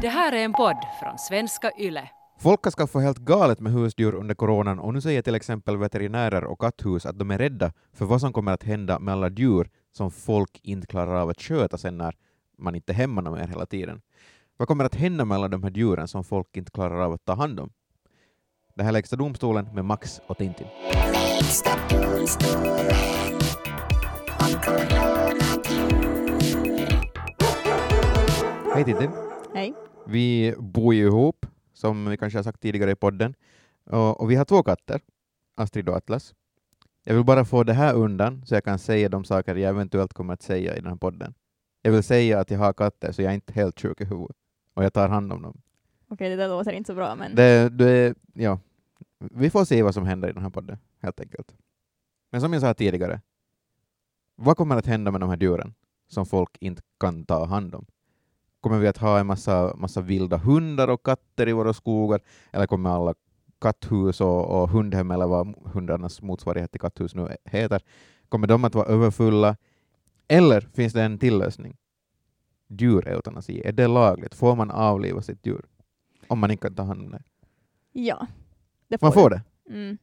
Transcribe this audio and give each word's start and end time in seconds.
Det 0.00 0.08
här 0.08 0.32
är 0.32 0.44
en 0.44 0.52
podd 0.52 0.76
från 1.00 1.18
svenska 1.18 1.70
YLE. 1.78 2.08
Folk 2.38 2.64
har 2.64 2.70
skaffat 2.70 3.02
helt 3.02 3.18
galet 3.18 3.60
med 3.60 3.72
husdjur 3.72 4.14
under 4.14 4.34
coronan 4.34 4.78
och 4.78 4.94
nu 4.94 5.00
säger 5.00 5.22
till 5.22 5.34
exempel 5.34 5.76
veterinärer 5.76 6.44
och 6.44 6.60
katthus 6.60 7.06
att 7.06 7.18
de 7.18 7.30
är 7.30 7.38
rädda 7.38 7.72
för 7.92 8.04
vad 8.04 8.20
som 8.20 8.32
kommer 8.32 8.52
att 8.52 8.62
hända 8.62 8.98
med 8.98 9.12
alla 9.12 9.28
djur 9.28 9.70
som 9.92 10.10
folk 10.10 10.60
inte 10.62 10.86
klarar 10.86 11.14
av 11.14 11.28
att 11.28 11.42
sköta 11.42 11.78
sen 11.78 11.98
när 11.98 12.14
man 12.58 12.74
inte 12.74 12.92
är 12.92 12.94
hemma 12.94 13.30
mer 13.30 13.48
hela 13.48 13.66
tiden. 13.66 14.00
Vad 14.56 14.68
kommer 14.68 14.84
att 14.84 14.94
hända 14.94 15.24
med 15.24 15.34
alla 15.34 15.48
de 15.48 15.62
här 15.62 15.70
djuren 15.70 16.08
som 16.08 16.24
folk 16.24 16.56
inte 16.56 16.70
klarar 16.70 17.00
av 17.00 17.12
att 17.12 17.24
ta 17.24 17.34
hand 17.34 17.60
om? 17.60 17.70
Det 18.74 18.82
här 18.82 18.90
är 18.90 18.92
Lägsta 18.92 19.16
domstolen 19.16 19.68
med 19.74 19.84
Max 19.84 20.20
och 20.26 20.38
Tintin. 20.38 20.66
Hej 28.74 28.84
Tintin! 28.84 29.10
Hej. 29.54 29.85
Vi 30.08 30.54
bor 30.58 30.94
ju 30.94 31.06
ihop, 31.06 31.46
som 31.72 32.08
vi 32.08 32.16
kanske 32.16 32.38
har 32.38 32.42
sagt 32.42 32.60
tidigare 32.60 32.90
i 32.90 32.94
podden, 32.94 33.34
och, 33.84 34.20
och 34.20 34.30
vi 34.30 34.34
har 34.34 34.44
två 34.44 34.62
katter, 34.62 35.00
Astrid 35.54 35.88
och 35.88 35.96
Atlas. 35.96 36.34
Jag 37.04 37.14
vill 37.14 37.24
bara 37.24 37.44
få 37.44 37.64
det 37.64 37.72
här 37.72 37.94
undan 37.94 38.46
så 38.46 38.54
jag 38.54 38.64
kan 38.64 38.78
säga 38.78 39.08
de 39.08 39.24
saker 39.24 39.54
jag 39.54 39.70
eventuellt 39.70 40.12
kommer 40.12 40.34
att 40.34 40.42
säga 40.42 40.76
i 40.76 40.80
den 40.80 40.88
här 40.88 40.96
podden. 40.96 41.34
Jag 41.82 41.92
vill 41.92 42.02
säga 42.02 42.40
att 42.40 42.50
jag 42.50 42.58
har 42.58 42.72
katter 42.72 43.12
så 43.12 43.22
jag 43.22 43.30
är 43.30 43.34
inte 43.34 43.52
helt 43.52 43.80
sjuk 43.80 44.00
i 44.00 44.04
huvudet 44.04 44.36
och 44.74 44.84
jag 44.84 44.92
tar 44.92 45.08
hand 45.08 45.32
om 45.32 45.42
dem. 45.42 45.62
Okej, 46.08 46.30
det 46.30 46.36
där 46.36 46.48
låter 46.48 46.72
inte 46.72 46.86
så 46.86 46.94
bra, 46.94 47.14
men 47.14 47.34
Det, 47.34 47.68
det, 47.68 48.14
ja. 48.34 48.58
Vi 49.18 49.50
får 49.50 49.64
se 49.64 49.82
vad 49.82 49.94
som 49.94 50.06
händer 50.06 50.28
i 50.28 50.32
den 50.32 50.42
här 50.42 50.50
podden, 50.50 50.78
helt 51.02 51.20
enkelt. 51.20 51.54
Men 52.30 52.40
som 52.40 52.52
jag 52.52 52.62
sa 52.62 52.74
tidigare, 52.74 53.20
vad 54.36 54.56
kommer 54.56 54.76
att 54.76 54.86
hända 54.86 55.10
med 55.10 55.20
de 55.20 55.30
här 55.30 55.36
djuren 55.36 55.74
som 56.08 56.26
folk 56.26 56.56
inte 56.60 56.82
kan 57.00 57.24
ta 57.24 57.44
hand 57.44 57.74
om? 57.74 57.86
Kommer 58.66 58.78
vi 58.78 58.88
att 58.88 58.96
ha 58.96 59.18
en 59.18 59.26
massa, 59.26 59.74
massa 59.76 60.00
vilda 60.00 60.36
hundar 60.36 60.88
och 60.88 61.02
katter 61.02 61.48
i 61.48 61.52
våra 61.52 61.72
skogar, 61.72 62.20
eller 62.52 62.66
kommer 62.66 62.90
alla 62.90 63.14
katthus 63.60 64.20
och, 64.20 64.62
och 64.62 64.68
hundhem, 64.70 65.10
eller 65.10 65.26
vad 65.26 65.54
hundarnas 65.72 66.22
motsvarighet 66.22 66.70
till 66.72 66.80
katthus 66.80 67.14
nu 67.14 67.36
heter, 67.44 67.82
kommer 68.28 68.46
de 68.46 68.64
att 68.64 68.74
vara 68.74 68.86
överfulla? 68.86 69.56
Eller 70.28 70.60
finns 70.60 70.92
det 70.92 71.02
en 71.02 71.18
tillösning? 71.18 71.76
Djureutanasi, 72.68 73.62
är 73.64 73.72
det 73.72 73.86
lagligt? 73.86 74.34
Får 74.34 74.56
man 74.56 74.70
avliva 74.70 75.22
sitt 75.22 75.46
djur? 75.46 75.64
Om 76.28 76.38
man 76.38 76.50
inte 76.50 76.62
kan 76.66 76.74
ta 76.74 76.82
hand 76.82 77.00
om 77.02 77.10
det. 77.10 77.22
ja. 77.92 78.26
Det 78.88 79.02
Man 79.02 79.10
du. 79.10 79.14
får 79.14 79.30
det? 79.30 79.42
Mm. 79.70 79.98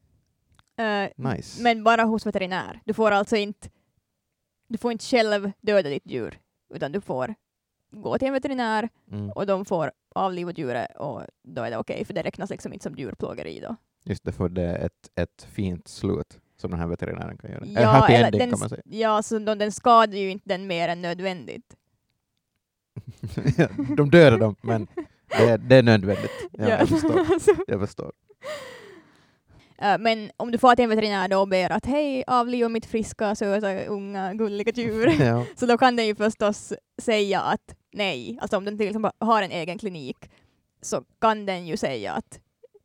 Eh, 0.76 1.30
Nice. 1.32 1.62
Men 1.62 1.84
bara 1.84 2.02
hos 2.04 2.26
veterinär. 2.26 2.80
Du 2.84 2.94
får 2.94 3.10
alltså 3.10 3.36
inte, 3.36 3.68
du 4.68 4.78
får 4.78 4.92
inte 4.92 5.04
själv 5.04 5.52
döda 5.60 5.88
ditt 5.88 6.06
djur, 6.06 6.38
utan 6.74 6.92
du 6.92 7.00
får 7.00 7.34
gå 7.94 8.18
till 8.18 8.28
en 8.28 8.34
veterinär 8.34 8.88
Mm. 9.12 9.30
och 9.30 9.46
de 9.46 9.64
får 9.64 9.92
avliva 10.14 10.52
djuret 10.52 10.96
och 10.96 11.22
då 11.42 11.62
är 11.62 11.70
det 11.70 11.76
okej, 11.78 12.04
för 12.04 12.14
det 12.14 12.22
räknas 12.22 12.50
liksom 12.50 12.72
inte 12.72 12.82
som 12.82 12.94
djurplågeri 12.94 13.60
då. 13.60 13.76
Just 14.04 14.24
det, 14.24 14.32
för 14.32 14.48
det 14.48 14.62
är 14.62 14.86
ett, 14.86 15.10
ett 15.14 15.46
fint 15.52 15.88
slut 15.88 16.38
som 16.56 16.70
den 16.70 16.80
här 16.80 16.86
veterinären 16.86 17.38
kan 17.38 17.50
göra. 17.50 17.66
Ja, 17.66 17.88
happy 17.88 18.12
eller 18.12 18.24
ending 18.26 18.38
den, 18.40 18.50
kan 18.50 18.58
man 18.60 18.68
säga. 18.68 18.82
Ja, 18.84 19.22
så 19.22 19.38
de, 19.38 19.58
den 19.58 19.72
skadar 19.72 20.18
ju 20.18 20.30
inte 20.30 20.48
den 20.48 20.66
mer 20.66 20.88
än 20.88 21.02
nödvändigt. 21.02 21.76
De 23.96 24.10
dödar 24.10 24.38
dem, 24.38 24.56
men 24.60 24.86
det 25.28 25.44
är, 25.50 25.58
det 25.58 25.76
är 25.76 25.82
nödvändigt. 25.82 26.30
Ja, 26.52 26.68
Jag 26.68 26.88
förstår. 26.88 27.26
Jag 27.66 27.80
förstår. 27.80 28.12
men 29.98 30.30
om 30.36 30.50
du 30.50 30.58
får 30.58 30.74
till 30.76 30.82
en 30.84 30.90
veterinär 30.90 31.28
då 31.28 31.38
och 31.40 31.48
ber 31.48 31.72
att 31.72 31.86
hej, 31.86 32.24
avliva 32.26 32.68
mitt 32.68 32.86
friska, 32.86 33.34
söta, 33.34 33.84
unga, 33.84 34.34
gulliga 34.34 34.72
djur. 34.74 35.06
Ja. 35.24 35.46
Så 35.56 35.66
då 35.66 35.78
kan 35.78 35.96
den 35.96 36.06
ju 36.06 36.14
förstås 36.14 36.72
säga 37.02 37.40
att 37.40 37.76
nej, 37.94 38.38
alltså 38.40 38.56
om 38.56 38.64
den 38.64 38.78
till 38.78 38.86
exempel 38.88 39.10
har 39.18 39.42
en 39.42 39.50
egen 39.50 39.78
klinik 39.78 40.30
så 40.82 41.04
kan 41.20 41.46
den 41.46 41.66
ju 41.66 41.76
säga 41.76 42.12
att 42.12 42.40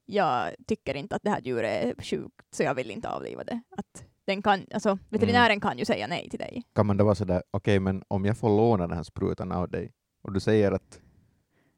jag 0.05 0.55
tycker 0.67 0.95
inte 0.95 1.15
att 1.15 1.23
det 1.23 1.29
här 1.29 1.41
djuret 1.41 1.85
är 1.85 2.03
sjukt 2.03 2.45
så 2.51 2.63
jag 2.63 2.75
vill 2.75 2.91
inte 2.91 3.09
avliva 3.09 3.43
det. 3.43 3.61
Att 3.77 4.05
den 4.25 4.41
kan, 4.41 4.65
alltså, 4.73 4.97
veterinären 5.09 5.45
Mm. 5.51 5.59
kan 5.61 5.77
ju 5.77 5.85
säga 5.85 6.07
nej 6.07 6.29
till 6.29 6.39
dig. 6.39 6.63
Kan 6.75 6.85
man 6.85 6.97
då 6.97 7.03
vara 7.05 7.15
sådär, 7.15 7.43
okej, 7.51 7.79
men 7.79 8.03
om 8.07 8.25
jag 8.25 8.37
får 8.37 8.49
låna 8.49 8.87
den 8.87 8.97
här 8.97 9.03
sprutan 9.03 9.51
av 9.51 9.69
dig 9.69 9.91
och 10.21 10.33
du 10.33 10.39
säger 10.39 10.71
att, 10.71 10.99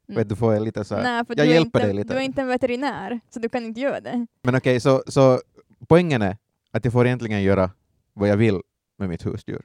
Mm. 0.08 0.18
vet 0.18 0.28
du, 0.28 0.36
får 0.36 0.54
jag 0.54 0.62
lite 0.62 0.84
så 0.84 0.94
här, 0.94 1.02
nej, 1.02 1.24
för 1.26 1.34
jag 1.38 1.46
hjälper 1.46 1.78
inte, 1.78 1.86
dig 1.86 1.94
lite. 1.96 2.14
Du 2.14 2.18
är 2.20 2.24
inte 2.24 2.40
en 2.42 2.48
veterinär, 2.48 3.20
så 3.30 3.40
du 3.40 3.48
kan 3.48 3.64
inte 3.64 3.80
göra 3.80 4.00
det. 4.00 4.26
Men 4.42 4.54
okej, 4.54 4.80
så, 4.80 5.02
så 5.06 5.40
poängen 5.88 6.22
är 6.22 6.36
att 6.70 6.84
jag 6.84 6.92
får 6.92 7.06
egentligen 7.06 7.42
göra 7.42 7.70
vad 8.12 8.28
jag 8.28 8.36
vill 8.36 8.60
med 8.98 9.08
mitt 9.08 9.26
husdjur. 9.26 9.62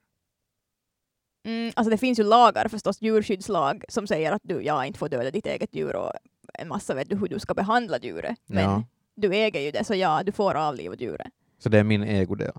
Mm, 1.48 1.72
alltså 1.76 1.90
det 1.90 1.98
finns 1.98 2.20
ju 2.20 2.24
lagar 2.24 2.68
förstås, 2.68 3.02
djurskyddslag, 3.02 3.84
som 3.90 4.08
säger 4.08 4.32
att 4.32 4.42
du 4.44 4.62
ja, 4.62 4.86
inte 4.86 5.00
får 5.00 5.10
döda 5.10 5.32
ditt 5.32 5.46
eget 5.46 5.76
djur 5.76 5.96
och 5.96 6.12
en 6.54 6.68
massa 6.68 6.94
vet 6.96 7.10
du 7.10 7.16
hur 7.16 7.28
du 7.28 7.40
ska 7.40 7.54
behandla 7.54 8.00
djuret. 8.00 8.38
Men 8.46 8.64
Ja. 8.64 8.84
du 9.16 9.34
äger 9.36 9.60
ju 9.60 9.72
det, 9.72 9.84
så 9.84 9.96
ja, 9.96 10.24
du 10.26 10.32
får 10.32 10.56
avliva 10.56 10.96
djuret. 10.96 11.28
Så 11.60 11.70
det 11.70 11.80
är 11.80 11.84
min 11.84 12.04
ägodel. 12.04 12.52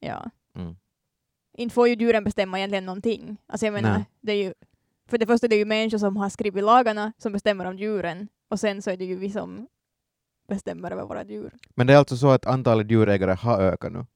Ja. 0.00 0.30
Mm. 0.54 0.76
inte 1.58 1.74
får 1.74 1.88
ju 1.88 1.94
djuren 1.94 2.24
bestämma 2.24 2.58
egentligen 2.58 2.86
någonting. 2.86 3.36
Alltså 3.46 3.66
jag 3.66 3.72
menar, 3.72 3.92
Nej. 3.94 4.04
det 4.20 4.32
är 4.32 4.44
ju, 4.44 4.54
för 5.08 5.18
det 5.18 5.26
första 5.26 5.48
det 5.48 5.54
är 5.54 5.58
ju 5.58 5.64
människor 5.64 5.98
som 5.98 6.16
har 6.16 6.28
skrivit 6.28 6.64
lagarna 6.64 7.12
som 7.18 7.32
bestämmer 7.32 7.64
om 7.64 7.78
djuren 7.78 8.28
och 8.50 8.60
sen 8.60 8.82
så 8.82 8.90
är 8.90 8.96
det 8.96 9.04
ju 9.04 9.16
vi 9.16 9.30
som 9.30 9.68
bestämmer 10.48 10.90
över 10.90 11.02
våra 11.04 11.24
djur. 11.24 11.52
Men 11.74 11.86
det 11.86 11.92
är 11.92 11.96
alltså 11.98 12.16
så 12.16 12.30
att 12.30 12.46
antalet 12.46 12.90
djurägare 12.90 13.32
har 13.32 13.60
ökat 13.62 13.92
nu 13.92 14.06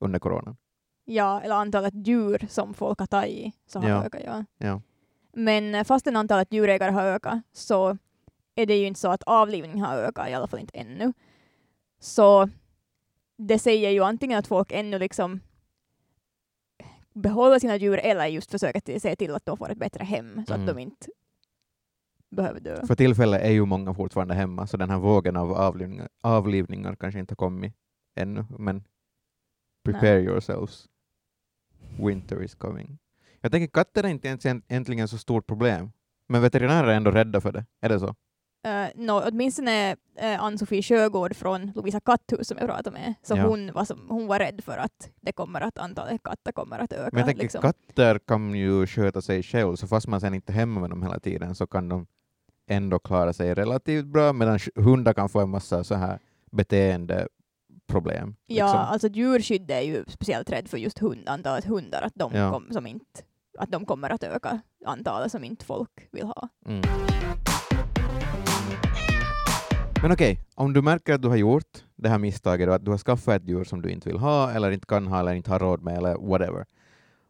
under 0.00 0.18
coronan? 0.18 0.56
Ja, 1.04 1.40
eller 1.40 1.54
antalet 1.54 1.94
djur 2.06 2.46
som 2.48 2.74
folk 2.74 2.98
har 2.98 3.06
tagit 3.06 3.54
så 3.66 3.78
har 3.80 3.88
Ja. 3.88 4.04
ökat, 4.04 4.22
ja. 4.24 4.44
Ja. 4.58 4.80
Men 5.32 5.74
eh, 5.74 5.84
fastän 5.84 6.16
antalet 6.16 6.52
djurägare 6.52 6.90
har 6.90 7.04
ökat 7.04 7.38
så 7.52 7.98
är 8.54 8.66
det 8.66 8.76
ju 8.76 8.86
inte 8.86 9.00
så 9.00 9.08
att 9.10 9.22
avlivning 9.22 9.80
har 9.82 9.96
ökat, 9.96 10.28
i 10.28 10.34
alla 10.34 10.46
fall 10.46 10.60
inte 10.60 10.78
ännu. 10.78 11.12
Så 12.00 12.48
det 13.38 13.58
säger 13.58 13.90
ju 13.90 14.00
antingen 14.04 14.38
att 14.38 14.46
folk 14.46 14.72
ännu 14.72 14.98
liksom 14.98 15.40
behåller 17.14 17.58
sina 17.58 17.76
djur 17.76 17.98
eller 17.98 18.26
just 18.26 18.50
försöker 18.50 18.98
se 18.98 19.16
till 19.16 19.34
att 19.34 19.46
de 19.46 19.56
får 19.56 19.70
ett 19.70 19.78
bättre 19.78 20.04
hem 20.04 20.44
så 20.46 20.54
Mm. 20.54 20.68
att 20.68 20.74
de 20.74 20.80
inte 20.82 21.06
behöver 22.30 22.60
dö. 22.60 22.86
För 22.86 22.94
tillfället 22.94 23.42
är 23.42 23.50
ju 23.50 23.64
många 23.64 23.94
fortfarande 23.94 24.34
hemma, 24.34 24.66
så 24.66 24.76
den 24.76 24.90
här 24.90 24.98
vågen 24.98 25.36
av 25.36 25.52
avlivningar, 25.52 26.08
avlivningar 26.22 26.96
kanske 26.96 27.20
inte 27.20 27.32
har 27.32 27.36
kommit 27.36 27.74
ännu, 28.14 28.44
men 28.58 28.84
prepare 29.84 30.20
yourselves. 30.20 30.86
Winter 31.98 32.42
is 32.42 32.54
coming. 32.54 32.98
Jag 33.40 33.52
tänker 33.52 33.66
katter 33.72 34.04
är 34.04 34.08
inte 34.08 34.28
ens 34.28 34.46
änt- 34.46 34.64
egentligen 34.68 35.08
så 35.08 35.18
stort 35.18 35.46
problem, 35.46 35.92
men 36.28 36.42
veterinärer 36.42 36.88
är 36.88 36.94
ändå 36.94 37.10
rädda 37.10 37.40
för 37.40 37.52
det. 37.52 37.64
Är 37.80 37.88
det 37.88 38.00
så? 38.00 38.14
Uh, 38.66 38.86
no, 38.94 39.22
åtminstone 39.28 39.92
uh, 40.22 40.42
Ann-Sofie 40.44 40.82
Sjögård 40.82 41.36
från 41.36 41.72
Lovisa 41.74 42.00
katthus 42.00 42.48
som 42.48 42.56
jag 42.58 42.68
pratade 42.68 42.90
med, 42.90 43.14
så 43.22 43.36
Ja. 43.36 43.46
hon, 43.46 43.72
var 43.72 43.84
som, 43.84 44.06
hon 44.08 44.26
var 44.26 44.38
rädd 44.38 44.64
för 44.64 44.78
att 44.78 45.10
det 45.20 45.32
kommer 45.32 45.60
att 45.60 45.78
antalet 45.78 46.22
katter 46.22 46.52
kommer 46.52 46.78
att 46.78 46.92
öka. 46.92 47.08
Men 47.12 47.18
jag 47.18 47.26
tänker 47.26 47.42
liksom. 47.42 47.62
katter 47.62 48.18
kan 48.18 48.54
ju 48.54 48.86
sköta 48.86 49.22
sig 49.22 49.42
själv, 49.42 49.76
så 49.76 49.86
fast 49.86 50.08
man 50.08 50.20
sen 50.20 50.34
inte 50.34 50.52
är 50.52 50.54
hemma 50.54 50.80
med 50.80 50.90
dem 50.90 51.02
hela 51.02 51.20
tiden 51.20 51.54
så 51.54 51.66
kan 51.66 51.88
de 51.88 52.06
ändå 52.70 52.98
klara 52.98 53.32
sig 53.32 53.54
relativt 53.54 54.06
bra, 54.06 54.32
medan 54.32 54.58
hundar 54.74 55.12
kan 55.12 55.28
få 55.28 55.40
en 55.40 55.50
massa 55.50 55.84
så 55.84 55.94
här 55.94 56.18
beteendeproblem. 57.86 58.36
Ja, 58.46 58.64
liksom. 58.64 58.80
alltså 58.80 59.08
djurskydd 59.08 59.70
är 59.70 59.80
ju 59.80 60.04
speciellt 60.08 60.50
rädd 60.50 60.68
för 60.68 60.78
just 60.78 60.98
hund, 60.98 61.28
antalet 61.28 61.64
hundar, 61.64 62.02
att 62.02 62.14
de, 62.14 62.32
Ja. 62.34 62.52
kom, 62.52 62.66
som 62.70 62.86
inte, 62.86 63.22
att 63.58 63.70
de 63.70 63.86
kommer 63.86 64.10
att 64.10 64.22
öka 64.22 64.60
antalet 64.86 65.32
som 65.32 65.44
inte 65.44 65.64
folk 65.64 66.08
vill 66.12 66.24
ha. 66.24 66.48
Mm. 66.66 66.82
Men 70.02 70.12
okej, 70.12 70.38
om 70.54 70.72
du 70.72 70.82
märker 70.82 71.14
att 71.14 71.22
du 71.22 71.28
har 71.28 71.36
gjort 71.36 71.84
det 71.96 72.08
här 72.08 72.18
misstaget 72.18 72.68
och 72.68 72.74
att 72.74 72.84
du 72.84 72.90
har 72.90 72.98
skaffat 72.98 73.42
ett 73.42 73.48
djur 73.48 73.64
som 73.64 73.82
du 73.82 73.90
inte 73.90 74.08
vill 74.08 74.18
ha 74.18 74.50
eller 74.50 74.70
inte 74.70 74.86
kan 74.86 75.06
ha 75.06 75.20
eller 75.20 75.34
inte 75.34 75.50
har 75.50 75.58
råd 75.58 75.82
med 75.82 75.96
eller 75.96 76.14
whatever 76.16 76.64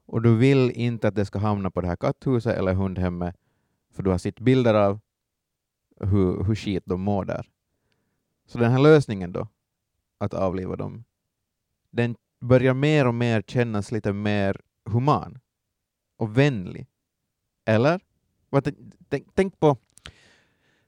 och 0.07 0.23
du 0.23 0.37
vill 0.37 0.71
inte 0.71 1.09
att 1.09 1.15
det 1.15 1.25
ska 1.25 1.39
hamna 1.39 1.71
på 1.71 1.81
det 1.81 1.87
här 1.89 1.97
katthuset 1.97 2.57
eller 2.59 2.75
hundhemmet 2.75 3.37
för 3.93 4.03
du 4.03 4.11
har 4.11 4.19
sett 4.19 4.41
bilder 4.41 4.75
av 4.75 5.01
hur, 6.01 6.45
hur 6.45 6.55
skit 6.55 6.83
de 6.87 7.01
mår 7.01 7.25
där. 7.25 7.47
Så 8.47 8.59
den 8.59 8.73
här 8.73 8.79
lösningen 8.79 9.33
då, 9.33 9.49
att 10.25 10.35
avliva 10.35 10.77
dem, 10.77 11.05
den 11.91 12.17
börjar 12.41 12.75
mer 12.75 13.07
och 13.07 13.15
mer 13.15 13.43
kännas 13.47 13.93
lite 13.93 14.13
mer 14.13 14.61
human 14.85 15.39
och 16.17 16.39
vänlig. 16.39 16.87
Eller? 17.65 18.01
Tänk, 18.63 18.77
tänk, 19.09 19.27
tänk 19.35 19.61
på... 19.61 19.77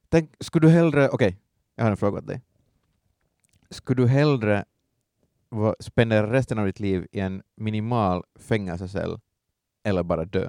Tänk, 0.09 0.31
skulle 0.41 0.67
du 0.67 0.71
hellre... 0.73 1.09
Okej, 1.09 1.37
jag 1.75 1.85
har 1.85 1.91
en 1.91 1.97
fråga 1.97 2.19
åt 2.19 2.27
dig. 2.27 2.41
Skulle 3.71 4.03
du 4.03 4.09
hellre 4.09 4.65
spendera 5.81 6.33
resten 6.33 6.59
av 6.59 6.67
ditt 6.67 6.81
liv 6.81 7.07
i 7.13 7.21
en 7.21 7.43
minimal 7.57 8.25
fängelsecell 8.39 9.21
eller 9.83 10.03
bara 10.03 10.25
dö? 10.25 10.49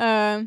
Uh, 0.00 0.46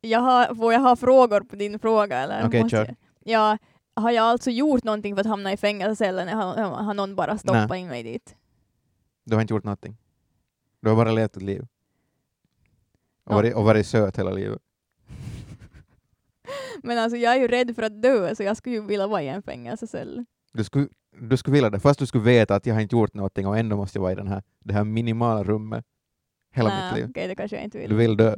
jag 0.00 0.20
har, 0.20 0.54
får 0.54 0.72
jag 0.72 0.80
ha 0.80 0.96
frågor 0.96 1.40
på 1.40 1.56
din 1.56 1.78
fråga? 1.78 2.18
Eller 2.18 2.46
Okej, 2.48 2.62
måste 2.62 2.76
kör. 2.76 2.84
jag- 2.86 2.96
Ja, 3.26 3.58
har 3.96 4.10
jag 4.10 4.22
alltså 4.24 4.50
gjort 4.50 4.84
någonting 4.84 5.14
för 5.14 5.20
att 5.20 5.26
hamna 5.26 5.52
i 5.52 5.56
fängelsecellen 5.56 6.28
eller 6.28 6.42
har, 6.42 6.82
har 6.82 6.94
någon 6.94 7.14
bara 7.16 7.38
stoppat 7.38 7.68
Nej. 7.70 7.80
in 7.80 7.88
mig 7.88 8.02
dit? 8.02 8.36
Du 9.24 9.34
har 9.36 9.40
inte 9.42 9.54
gjort 9.54 9.64
någonting. 9.64 9.96
Du 10.80 10.88
har 10.88 10.96
bara 10.96 11.12
levt 11.12 11.36
ett 11.36 11.42
liv. 11.42 11.66
Och 13.24 13.32
Ja. 13.32 13.34
varit, 13.34 13.54
och 13.54 13.64
varit 13.64 13.86
söt 13.86 14.18
hela 14.18 14.30
livet. 14.30 14.62
Men 16.82 16.98
alltså 16.98 17.16
jag 17.16 17.34
är 17.34 17.38
ju 17.40 17.48
rädd 17.48 17.74
för 17.74 17.82
att 17.82 18.02
dö, 18.02 18.34
så 18.34 18.42
jag 18.42 18.56
skulle 18.56 18.74
ju 18.76 18.86
vilja 18.86 19.06
vara 19.06 19.22
i 19.22 19.28
en 19.28 19.42
fängelsecell. 19.42 20.24
Du 20.52 20.64
skulle, 20.64 20.88
du 21.20 21.36
skulle 21.36 21.54
vilja 21.54 21.70
det, 21.70 21.80
fast 21.80 21.98
du 22.00 22.06
skulle 22.06 22.24
veta 22.24 22.54
att 22.54 22.66
jag 22.66 22.74
har 22.74 22.80
inte 22.80 22.96
gjort 22.96 23.14
någonting 23.14 23.46
och 23.46 23.58
ändå 23.58 23.76
måste 23.76 23.98
jag 23.98 24.02
vara 24.02 24.12
i 24.12 24.14
den 24.14 24.28
här, 24.28 24.42
det 24.60 24.74
här 24.74 24.84
minimala 24.84 25.44
rummet 25.44 25.84
hela 26.52 26.68
Nej, 26.68 26.84
mitt 26.92 27.00
liv. 27.00 27.10
okej, 27.10 27.28
det 27.28 27.34
kanske 27.36 27.56
jag 27.56 27.64
inte 27.64 27.78
vill. 27.78 27.90
Du 27.90 27.96
vill 27.96 28.16
dö. 28.16 28.36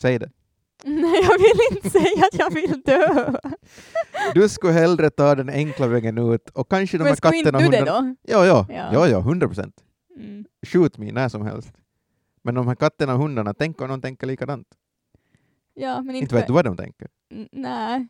Säg 0.00 0.18
det. 0.18 0.30
Nej, 0.84 1.20
jag 1.22 1.38
vill 1.38 1.76
inte 1.76 1.90
säga 1.90 2.26
att 2.32 2.38
jag 2.38 2.50
vill 2.50 2.80
dö. 2.80 3.32
Du 4.34 4.48
skulle 4.48 4.72
hellre 4.72 5.10
ta 5.10 5.34
den 5.34 5.48
enkla 5.48 5.86
vägen 5.86 6.18
ut 6.18 6.50
och 6.50 6.70
kanske 6.70 6.98
de 6.98 7.04
här 7.04 7.10
Men 7.10 7.16
skulle 7.16 7.36
inte 7.36 7.50
katterna 7.50 7.70
du 7.70 7.76
det 7.76 7.90
då? 7.90 8.14
Ja, 8.22 8.46
ja, 8.46 8.66
Ja. 8.68 8.90
ja, 8.92 9.08
ja, 9.08 9.20
hundra 9.20 9.46
procent. 9.46 9.84
Mm. 10.16 10.44
Skjut 10.66 10.98
mig 10.98 11.12
när 11.12 11.28
som 11.28 11.42
helst. 11.42 11.72
Men 12.42 12.54
de 12.54 12.68
här 12.68 12.74
katterna 12.74 13.12
och 13.14 13.18
hundarna, 13.20 13.54
tänk 13.54 13.80
om 13.80 13.88
de 13.88 14.00
tänker 14.00 14.26
likadant. 14.26 14.66
Ja, 15.74 16.02
men 16.02 16.16
inte, 16.16 16.24
Inte 16.24 16.34
vet 16.34 16.46
du 16.46 16.52
vad 16.52 16.64
de 16.64 16.76
tänker. 16.76 17.08
Nej, 17.52 18.06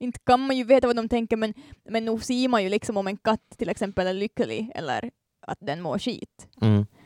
inte 0.00 0.18
kan 0.18 0.40
man 0.40 0.56
ju 0.56 0.64
veta 0.64 0.86
vad 0.86 0.96
de 0.96 1.08
tänker, 1.08 1.36
men, 1.36 1.54
men 1.88 2.04
nog 2.04 2.22
ser 2.24 2.48
man 2.48 2.62
ju 2.62 2.68
liksom 2.68 2.96
om 2.96 3.06
en 3.06 3.16
katt 3.16 3.54
till 3.58 3.68
exempel 3.68 4.06
är 4.06 4.12
lycklig 4.12 4.72
eller 4.74 5.10
att 5.46 5.58
den 5.60 5.82
mår 5.82 5.98
skit. 5.98 6.48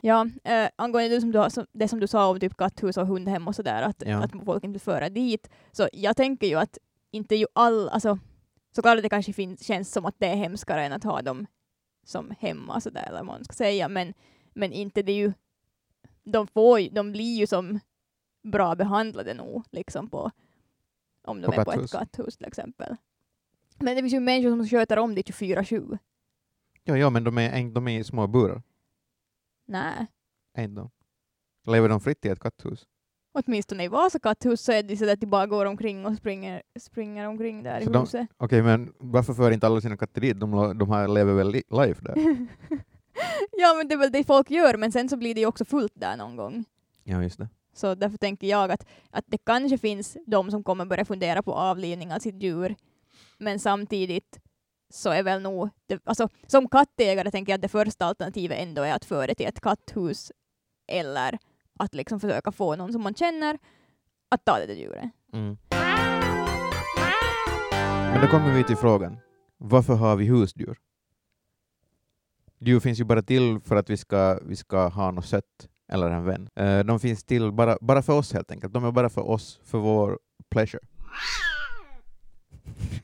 Ja, 0.02 0.26
äh, 0.44 0.68
angående 0.76 1.08
det 1.08 1.20
som, 1.20 1.32
du 1.32 1.50
som, 1.50 1.66
det 1.72 1.88
som 1.88 2.00
du 2.00 2.06
sa 2.06 2.28
om 2.30 2.40
typ 2.40 2.56
katthus 2.56 2.96
och 2.96 3.06
hundhem 3.06 3.48
och 3.48 3.54
sådär, 3.54 3.82
att, 3.82 4.02
Ja. 4.06 4.24
att 4.24 4.30
folk 4.44 4.64
inte 4.64 4.78
föra 4.78 5.08
dit, 5.08 5.50
så 5.72 5.88
jag 5.92 6.16
tänker 6.16 6.46
ju 6.46 6.54
att 6.54 6.78
inte 7.10 7.34
ju 7.36 7.46
all, 7.52 7.88
alltså 7.88 8.18
såklart 8.74 9.02
det 9.02 9.08
kanske 9.08 9.32
finns, 9.32 9.66
känns 9.66 9.92
som 9.92 10.06
att 10.06 10.14
det 10.18 10.26
är 10.26 10.36
hemskare 10.36 10.84
än 10.84 10.92
att 10.92 11.04
ha 11.04 11.22
dem 11.22 11.46
som 12.04 12.32
hemma 12.38 12.80
sådär, 12.80 13.02
eller 13.08 13.18
vad 13.18 13.26
man 13.26 13.44
ska 13.44 13.52
säga, 13.52 13.88
men, 13.88 14.14
men 14.54 14.72
inte 14.72 15.02
det 15.02 15.12
ju, 15.12 15.32
de, 16.24 16.46
får, 16.46 16.80
ju- 16.80 16.88
de 16.88 17.12
blir 17.12 17.38
ju 17.38 17.46
som 17.46 17.80
bra 18.42 18.74
behandlade 18.74 19.34
nog, 19.34 19.62
liksom 19.70 20.08
på, 20.10 20.30
om 21.24 21.40
de 21.40 21.46
På 21.46 21.52
är 21.60 21.64
på 21.64 21.70
katthus. 21.70 21.94
ett 21.94 21.98
katthus 22.00 22.36
till 22.36 22.46
exempel. 22.46 22.96
Men 23.78 23.96
det 23.96 24.02
finns 24.02 24.14
ju 24.14 24.20
människor 24.20 24.50
som 24.50 24.68
sköter 24.68 24.98
om 24.98 25.14
det 25.14 25.22
24-7. 25.22 25.98
Ja, 26.84 26.96
ja, 26.96 27.10
men 27.10 27.24
de 27.24 27.38
är, 27.38 27.70
de 27.70 27.88
är 27.88 27.98
i 28.00 28.04
små 28.04 28.26
burar. 28.26 28.62
Nej. 29.70 30.06
De. 30.68 30.90
Lever 31.66 31.88
de 31.88 32.00
fritt 32.00 32.24
i 32.26 32.28
ett 32.28 32.40
katthus? 32.40 32.86
Åtminstone 33.32 33.84
i 33.84 33.88
Vasa 33.88 34.18
katthus 34.18 34.60
så 34.60 34.72
är 34.72 34.82
det 34.82 34.96
så 34.96 35.12
att 35.12 35.20
de 35.20 35.26
bara 35.26 35.46
går 35.46 35.66
omkring 35.66 36.06
och 36.06 36.16
springer, 36.16 36.62
springer 36.80 37.26
omkring 37.26 37.62
där 37.62 37.80
Så 37.80 37.90
i 37.90 37.92
de- 37.92 38.00
huset. 38.02 38.26
Okej, 38.36 38.62
men 38.62 38.92
varför 38.98 39.34
för 39.34 39.50
inte 39.50 39.66
alla 39.66 39.80
sina 39.80 39.96
katter 39.96 40.20
dit? 40.20 40.40
De, 40.40 40.78
de 40.78 40.88
har, 40.90 41.08
lever 41.08 41.32
väl 41.32 41.50
li- 41.50 41.62
life 41.70 42.02
där? 42.04 42.14
ja 43.52 43.74
men 43.78 43.88
det 43.88 43.94
är 43.94 43.98
väl 43.98 44.12
det 44.12 44.24
folk 44.24 44.50
gör, 44.50 44.76
men 44.76 44.92
sen 44.92 45.08
så 45.08 45.16
blir 45.16 45.34
det 45.34 45.40
ju 45.40 45.46
också 45.46 45.64
fullt 45.64 45.92
där 45.94 46.16
någon 46.16 46.36
gång. 46.36 46.64
Ja, 47.04 47.22
just 47.22 47.38
det. 47.38 47.48
Så 47.72 47.94
därför 47.94 48.18
tänker 48.18 48.46
jag 48.46 48.70
att, 48.72 48.86
att 49.10 49.24
det 49.28 49.38
kanske 49.38 49.78
finns 49.78 50.16
de 50.26 50.50
som 50.50 50.64
kommer 50.64 50.84
börja 50.84 51.04
fundera 51.04 51.42
på 51.42 51.54
avlivning 51.54 52.12
av 52.12 52.18
sitt 52.18 52.42
djur, 52.42 52.76
men 53.38 53.58
samtidigt 53.58 54.40
så 54.90 55.10
är 55.10 55.22
väl 55.22 55.42
nog, 55.42 55.70
det, 55.86 56.02
alltså, 56.04 56.28
som 56.46 56.68
kattägare 56.68 57.30
tänker 57.30 57.52
jag 57.52 57.58
att 57.58 57.62
det 57.62 57.68
första 57.68 58.04
alternativet 58.06 58.58
ändå 58.58 58.82
är 58.82 58.94
att 58.94 59.04
föra 59.04 59.26
det 59.26 59.34
till 59.34 59.46
ett 59.46 59.60
katthus 59.60 60.32
eller 60.88 61.38
att 61.78 61.94
liksom 61.94 62.20
försöka 62.20 62.52
få 62.52 62.76
någon 62.76 62.92
som 62.92 63.02
man 63.02 63.14
känner 63.14 63.58
att 64.30 64.44
ta 64.44 64.58
det 64.58 64.66
till 64.66 64.78
djuret. 64.78 65.10
Mm. 65.32 65.56
Men 68.12 68.20
då 68.20 68.26
kommer 68.26 68.54
vi 68.54 68.64
till 68.64 68.76
frågan. 68.76 69.18
Varför 69.56 69.94
har 69.94 70.16
vi 70.16 70.24
husdjur? 70.24 70.78
Djur 72.58 72.80
finns 72.80 73.00
ju 73.00 73.04
bara 73.04 73.22
till 73.22 73.60
för 73.60 73.76
att 73.76 73.90
vi 73.90 73.96
ska, 73.96 74.38
vi 74.42 74.56
ska 74.56 74.88
ha 74.88 75.10
något 75.10 75.26
sött 75.26 75.68
eller 75.92 76.10
en 76.10 76.24
vän. 76.24 76.48
Eh, 76.56 76.78
de 76.78 77.00
finns 77.00 77.24
till 77.24 77.52
bara, 77.52 77.78
bara 77.80 78.02
för 78.02 78.12
oss 78.12 78.32
helt 78.32 78.50
enkelt. 78.50 78.72
De 78.72 78.84
är 78.84 78.92
bara 78.92 79.08
för 79.10 79.30
oss, 79.30 79.60
för 79.64 79.78
vår 79.78 80.18
pleasure. 80.50 80.80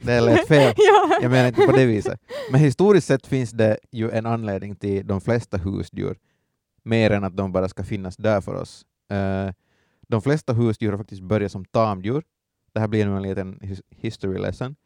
Det 0.02 0.20
lät 0.20 0.48
fel. 0.48 0.74
ja. 0.76 1.18
Jag 1.22 1.30
menar 1.30 1.48
inte 1.48 1.66
på 1.66 1.72
det 1.72 1.86
viset. 1.86 2.20
Men 2.50 2.60
historiskt 2.60 3.06
sett 3.06 3.26
finns 3.26 3.50
det 3.50 3.78
ju 3.92 4.10
en 4.10 4.26
anledning 4.26 4.76
till 4.76 5.06
de 5.06 5.20
flesta 5.20 5.56
husdjur, 5.56 6.18
mer 6.82 7.10
än 7.10 7.24
att 7.24 7.36
de 7.36 7.52
bara 7.52 7.68
ska 7.68 7.84
finnas 7.84 8.16
där 8.16 8.40
för 8.40 8.54
oss. 8.54 8.86
Eh, 9.10 9.52
de 10.08 10.22
flesta 10.22 10.52
husdjur 10.52 10.90
har 10.90 10.98
faktiskt 10.98 11.22
börjat 11.22 11.52
som 11.52 11.64
tamdjur. 11.64 12.22
Det 12.72 12.80
här 12.80 12.88
blir 12.88 13.06
nu 13.06 13.16
en 13.16 13.22
liten 13.22 13.58
his- 13.60 13.82
history 13.90 14.38
lesson. 14.38 14.76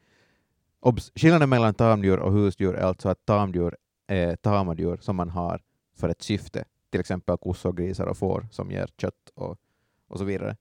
Obs, 0.81 1.13
skillnaden 1.15 1.49
mellan 1.49 1.75
tamdjur 1.75 2.19
och 2.19 2.33
husdjur 2.33 2.75
är 2.75 2.83
alltså 2.83 3.09
att 3.09 3.27
tamdjur 3.27 3.77
är 4.07 4.37
tama 4.37 4.75
djur 4.75 4.99
som 5.01 5.17
man 5.17 5.29
har 5.31 5.61
för 5.97 6.09
ett 6.09 6.23
syfte, 6.23 6.65
till 6.91 7.01
exempel 7.01 7.37
kossor, 7.37 7.73
grisar 7.73 8.07
och 8.07 8.17
får 8.19 8.49
som 8.51 8.71
ger 8.71 8.89
kött 8.99 9.31
och, 9.35 9.57
och 10.09 10.19
så 10.19 10.25
vidare. 10.25 10.57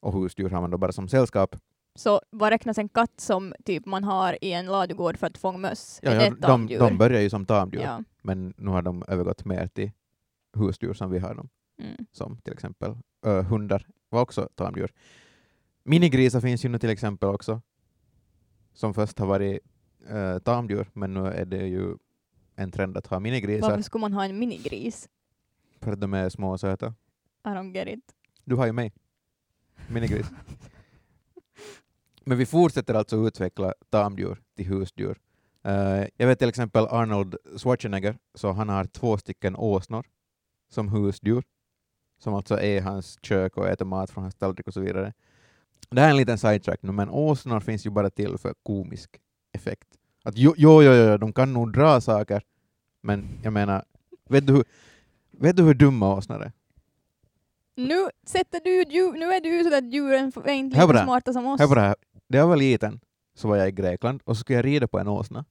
Och 0.00 0.12
husdjur 0.12 0.50
har 0.50 0.60
man 0.60 0.70
då 0.70 0.78
bara 0.78 0.92
som 0.92 1.08
sällskap. 1.08 1.56
Så 1.94 2.20
vad 2.30 2.50
räknas 2.50 2.78
en 2.78 2.88
katt 2.88 3.20
som 3.20 3.54
typ 3.64 3.86
man 3.86 4.04
har 4.04 4.38
i 4.44 4.52
en 4.52 4.66
ladugård 4.66 5.16
för 5.16 5.26
att 5.26 5.38
fånga 5.38 5.58
möss? 5.58 6.00
Ja, 6.02 6.14
ja, 6.14 6.30
de, 6.30 6.66
de 6.66 6.98
börjar 6.98 7.20
ju 7.20 7.30
som 7.30 7.46
tamdjur. 7.46 7.80
ja. 7.82 8.02
men 8.22 8.54
nu 8.56 8.70
har 8.70 8.82
de 8.82 9.04
övergått 9.08 9.44
mer 9.44 9.66
till 9.66 9.90
husdjur 10.54 10.94
som 10.94 11.10
vi 11.10 11.18
har 11.18 11.34
dem, 11.34 11.48
Mm. 11.78 12.06
som 12.12 12.36
till 12.36 12.52
exempel 12.52 12.96
ö, 13.22 13.42
hundar 13.42 13.86
var 14.08 14.20
också 14.20 14.48
tamdjur. 14.54 14.92
Minigrisar 15.84 16.40
finns 16.40 16.64
ju 16.64 16.68
nu 16.68 16.78
till 16.78 16.90
exempel 16.90 17.28
också, 17.28 17.60
som 18.72 18.94
först 18.94 19.18
har 19.18 19.26
varit 19.26 19.60
äh, 20.08 20.38
tamdjur, 20.38 20.90
men 20.92 21.14
nu 21.14 21.26
är 21.26 21.44
det 21.44 21.66
ju 21.66 21.96
en 22.56 22.70
trend 22.70 22.96
att 22.96 23.06
ha 23.06 23.20
minigrisar 23.20 23.68
Varför 23.68 23.82
skulle 23.82 24.00
man 24.00 24.12
ha 24.12 24.24
en 24.24 24.38
minigris? 24.38 25.08
för 25.80 25.92
att 25.92 26.00
de 26.00 26.14
är 26.14 26.28
små 26.28 26.50
och 26.52 26.60
söta. 26.60 26.86
I 27.44 27.48
don't 27.48 27.74
get 27.74 27.88
it. 27.88 28.04
Du 28.44 28.54
har 28.56 28.66
ju 28.66 28.72
mig, 28.72 28.92
minigris. 29.88 30.26
men 32.24 32.38
vi 32.38 32.46
fortsätter 32.46 32.94
alltså 32.94 33.16
utveckla 33.16 33.74
tamdjur 33.90 34.38
till 34.56 34.66
husdjur. 34.66 35.18
Eh, 35.64 36.06
jag 36.16 36.26
vet 36.26 36.38
till 36.38 36.48
exempel 36.48 36.86
Arnold 36.90 37.36
Schwarzenegger, 37.56 38.18
så 38.34 38.52
han 38.52 38.68
har 38.68 38.84
två 38.84 39.18
stycken 39.18 39.56
åsnor 39.56 40.06
som 40.70 40.88
husdjur, 40.88 41.44
som 42.18 42.34
alltså 42.34 42.60
är 42.60 42.76
i 42.76 42.80
hans 42.80 43.18
kök 43.22 43.56
och 43.56 43.68
äter 43.68 43.84
mat 43.84 44.10
från 44.10 44.22
hans 44.22 44.34
tallrik 44.34 44.66
och 44.66 44.74
så 44.74 44.80
vidare. 44.80 45.12
Det 45.90 46.00
här 46.00 46.06
är 46.06 46.10
en 46.10 46.16
liten 46.16 46.38
sidetrack 46.38 46.82
nu, 46.82 46.92
men 46.92 47.10
åsnor 47.10 47.60
finns 47.60 47.86
ju 47.86 47.90
bara 47.90 48.10
till 48.10 48.38
för 48.38 48.54
komisk 48.62 49.10
effekt. 49.52 49.88
Att 50.24 50.36
jo, 50.36 50.54
jo, 50.56 50.82
jo, 50.82 50.92
jo, 50.92 51.16
de 51.16 51.32
kan 51.32 51.52
nog 51.52 51.72
dra 51.72 52.00
saker, 52.00 52.42
men 53.02 53.40
jag 53.42 53.52
menar, 53.52 53.84
vet 54.28 54.46
du 54.46 54.52
hur, 54.52 54.64
vet 55.30 55.56
du 55.56 55.62
hur 55.62 55.74
dumma 55.74 56.14
åsnor 56.14 56.42
är? 56.42 56.52
Nu 57.76 58.08
sätter 58.26 58.60
du 58.64 58.82
djur, 58.82 59.12
nu 59.12 59.32
är 59.32 59.40
du 59.40 59.70
så 59.70 59.76
att 59.76 59.92
djuren 59.92 60.32
är 60.44 60.52
inte 60.52 60.86
lika 60.86 61.04
smarta 61.04 61.32
som 61.32 61.46
oss. 61.46 61.60
Hör 61.60 61.68
på 61.68 61.74
det 61.74 61.80
här. 61.80 61.94
När 62.32 62.38
jag 62.38 62.46
var 62.46 62.56
liten 62.56 63.00
så 63.34 63.48
var 63.48 63.56
jag 63.56 63.68
i 63.68 63.72
Grekland 63.72 64.20
och 64.24 64.36
så 64.36 64.40
skulle 64.40 64.58
jag 64.58 64.64
rida 64.64 64.88
på 64.88 64.98
en 64.98 65.08
åsna. 65.08 65.44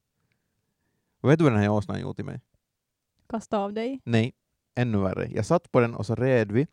Och 1.21 1.29
vet 1.29 1.39
du 1.39 1.43
vad 1.43 1.53
den 1.53 1.61
här 1.61 1.69
åsnan 1.69 2.01
gjorde 2.01 2.15
till 2.15 2.25
mig? 2.25 2.41
Kasta 3.29 3.57
av 3.57 3.73
dig. 3.73 4.01
Nej, 4.03 4.33
ännu 4.75 4.97
värre. 4.97 5.29
Jag 5.31 5.45
satt 5.45 5.71
på 5.71 5.79
den 5.79 5.95
och 5.95 6.05
så 6.05 6.15
red 6.15 6.51
vi. 6.51 6.67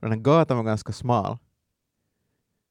Den 0.00 0.10
här 0.10 0.18
gatan 0.18 0.56
var 0.56 0.64
ganska 0.64 0.92
smal. 0.92 1.38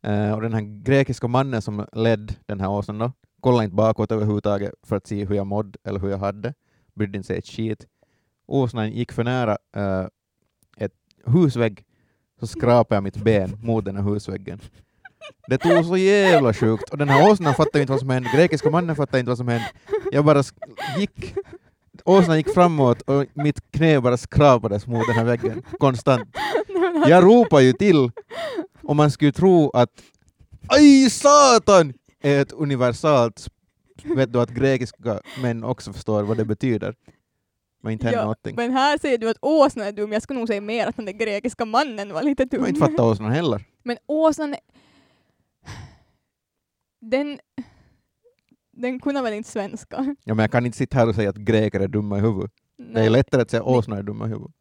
Eh, 0.01 0.33
och 0.33 0.41
den 0.41 0.53
här 0.53 0.61
grekiska 0.61 1.27
mannen 1.27 1.61
som 1.61 1.85
ledde 1.93 2.33
den 2.45 2.59
här 2.59 2.69
åsnan 2.69 2.97
då, 2.97 3.11
kollade 3.39 3.63
inte 3.63 3.75
bakåt 3.75 4.11
överhuvudtaget 4.11 4.73
för 4.83 4.95
att 4.95 5.07
se 5.07 5.25
hur 5.25 5.35
jag 5.35 5.47
mådde 5.47 5.79
eller 5.83 5.99
hur 5.99 6.09
jag 6.09 6.17
hade. 6.17 6.53
Brydde 6.93 7.17
inte 7.17 7.27
sig 7.27 7.37
ett 7.37 7.47
skit. 7.47 7.87
Åsnan 8.45 8.91
gick 8.91 9.11
för 9.11 9.23
nära 9.23 9.57
eh, 9.75 10.07
ett 10.77 10.95
husvägg 11.25 11.85
så 12.39 12.47
skrapade 12.47 12.95
jag 12.95 13.03
mitt 13.03 13.23
ben 13.23 13.57
mot 13.61 13.85
den 13.85 13.95
här 13.95 14.03
husväggen. 14.03 14.59
Det 15.47 15.57
tog 15.57 15.85
så 15.85 15.97
jävla 15.97 16.53
sjukt. 16.53 16.89
Och 16.89 16.97
den 16.97 17.09
här 17.09 17.31
åsnan 17.31 17.55
fattade 17.55 17.81
inte 17.81 17.91
vad 17.91 17.99
som 17.99 18.09
hände. 18.09 18.29
Grekiska 18.33 18.69
mannen 18.69 18.95
fattade 18.95 19.19
inte 19.19 19.29
vad 19.29 19.37
som 19.37 19.47
hände. 19.47 19.71
Jag 20.11 20.25
bara 20.25 20.43
gick. 20.97 21.35
Åsnan 22.05 22.37
gick 22.37 22.53
framåt 22.53 23.01
och 23.01 23.25
mitt 23.33 23.71
knä 23.71 24.01
bara 24.01 24.17
skrapades 24.17 24.87
mot 24.87 25.07
den 25.07 25.15
här 25.15 25.23
väggen 25.23 25.63
konstant. 25.79 26.29
Jag 27.07 27.23
ropade 27.23 27.63
ju 27.63 27.73
till 27.73 28.11
och 28.83 28.95
man 28.95 29.11
skulle 29.11 29.31
tro 29.31 29.69
att 29.69 29.89
Aj 30.67 31.09
satan! 31.09 31.93
är 32.21 32.41
ett 32.41 32.51
universalt 32.51 33.47
vet 34.03 34.33
du 34.33 34.41
att 34.41 34.49
grekiska 34.49 35.21
män 35.41 35.63
också 35.63 35.93
förstår 35.93 36.23
vad 36.23 36.37
det 36.37 36.45
betyder. 36.45 36.95
Men 37.83 37.93
inte 37.93 38.05
händer 38.05 38.19
Ja, 38.19 38.23
någonting. 38.23 38.55
Men 38.55 38.71
här 38.71 38.97
säger 38.97 39.17
du 39.17 39.29
att 39.29 39.37
åsnan 39.41 39.87
är 39.87 39.91
dum, 39.91 40.11
jag 40.11 40.21
skulle 40.21 40.39
nog 40.39 40.47
säga 40.47 40.61
mer 40.61 40.87
att 40.87 40.95
den 40.95 41.05
där 41.05 41.13
grekiska 41.13 41.65
mannen 41.65 42.13
var 42.13 42.23
lite 42.23 42.45
dum. 42.45 42.59
Jag 42.59 42.69
inte 42.69 42.81
fattar 42.81 43.03
åsnan 43.03 43.31
heller. 43.31 43.65
Men 43.83 43.97
åsnan... 44.07 44.55
Den... 47.01 47.39
Den 48.71 48.99
kunde 48.99 49.21
väl 49.21 49.33
inte 49.33 49.49
svenska? 49.49 50.15
Ja, 50.23 50.33
men 50.33 50.43
jag 50.43 50.51
kan 50.51 50.65
inte 50.65 50.77
sitta 50.77 50.97
här 50.97 51.07
och 51.09 51.15
säga 51.15 51.29
att 51.29 51.35
greker 51.35 51.79
är 51.79 51.87
dumma 51.87 52.17
i 52.17 52.21
huvudet. 52.21 52.51
Det 52.77 52.83
är 52.83 52.93
Nej. 52.93 53.09
lättare 53.09 53.41
att 53.41 53.49
säga 53.51 53.63
åsnor 53.63 53.97
är 53.97 54.03
dumma 54.03 54.25
i 54.25 54.29
huvudet. 54.29 54.55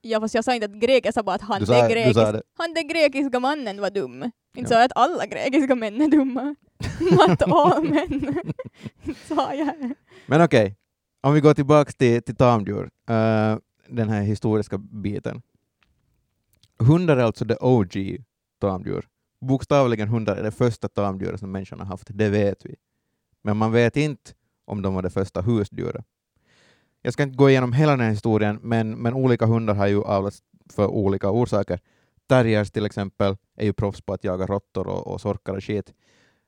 Ja 0.00 0.20
fast 0.20 0.34
jag 0.34 0.44
sa 0.44 0.54
inte 0.54 0.64
att 0.66 0.72
greker, 0.80 1.06
jag 1.06 1.14
sa 1.14 1.22
bara 1.22 1.36
att 1.36 1.42
han, 1.42 1.60
Du 1.60 1.66
den 1.66 1.76
sa, 1.80 1.88
du 1.88 1.94
grekisk, 1.94 2.20
han 2.58 2.74
den 2.74 2.88
grekiska 2.88 3.40
mannen 3.40 3.80
var 3.80 3.90
dum. 3.90 4.22
Inte 4.22 4.32
Ja. 4.54 4.66
sa 4.68 4.74
jag 4.74 4.84
att 4.84 4.92
alla 4.96 5.26
grekiska 5.26 5.74
män 5.74 6.00
är 6.00 6.08
dumma. 6.08 6.54
Not 7.00 7.42
all 7.42 7.88
män. 7.88 8.42
sa 9.28 9.54
jag. 9.54 9.94
Men 10.26 10.42
okej, 10.44 10.76
om 11.20 11.34
vi 11.34 11.40
går 11.40 11.54
tillbaka 11.54 11.92
till, 11.92 12.22
till 12.22 12.36
tamdjur, 12.36 12.90
eh, 13.08 13.56
den 13.88 14.08
här 14.08 14.22
historiska 14.22 14.78
biten. 14.78 15.42
Hundar 16.78 17.16
är 17.16 17.22
alltså 17.22 17.44
the 17.44 17.54
OG 17.60 18.24
tamdjur. 18.60 19.06
Bokstavligen 19.40 20.08
hundar 20.08 20.36
är 20.36 20.42
det 20.42 20.50
första 20.50 20.88
tamdjuret 20.88 21.40
som 21.40 21.52
människan 21.52 21.80
har 21.80 21.86
haft, 21.86 22.08
det 22.10 22.28
vet 22.28 22.66
vi. 22.66 22.74
Men 23.42 23.56
man 23.56 23.72
vet 23.72 23.96
inte 23.96 24.30
om 24.64 24.82
de 24.82 24.94
var 24.94 25.02
det 25.02 25.10
första 25.10 25.40
husdjuret. 25.40 26.04
Jag 27.02 27.12
ska 27.12 27.22
inte 27.22 27.36
gå 27.36 27.50
igenom 27.50 27.72
hela 27.72 27.90
den 27.92 28.00
här 28.00 28.10
historien, 28.10 28.58
men, 28.62 28.90
men 28.90 29.14
olika 29.14 29.46
hundar 29.46 29.74
har 29.74 29.86
ju 29.86 30.02
avlats 30.02 30.42
för 30.70 30.86
olika 30.86 31.30
orsaker. 31.30 31.80
Terriers 32.26 32.70
till 32.70 32.86
exempel 32.86 33.36
är 33.56 33.64
ju 33.64 33.72
proffs 33.72 34.00
på 34.00 34.12
att 34.12 34.24
jaga 34.24 34.46
råttor 34.46 34.86
och, 34.86 35.06
och 35.06 35.20
sorkar 35.20 35.54
och 35.54 35.64
skit. 35.64 35.94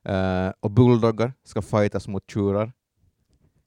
Eh, 0.04 0.52
och 0.61 0.71
bulldoggar 0.71 1.33
ska 1.45 1.62
fightas 1.62 2.09
mot 2.09 2.30
tjurar. 2.30 2.73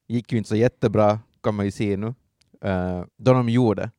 Gick 0.07 0.31
ju 0.31 0.37
inte 0.37 0.49
så 0.49 0.55
jättebra, 0.55 1.19
kan 1.43 1.55
man 1.55 1.65
ju 1.65 1.71
se 1.71 1.97
nu. 1.97 2.13
Uh, 2.65 3.05
då 3.17 3.33
de 3.33 3.49
gjorde 3.49 3.91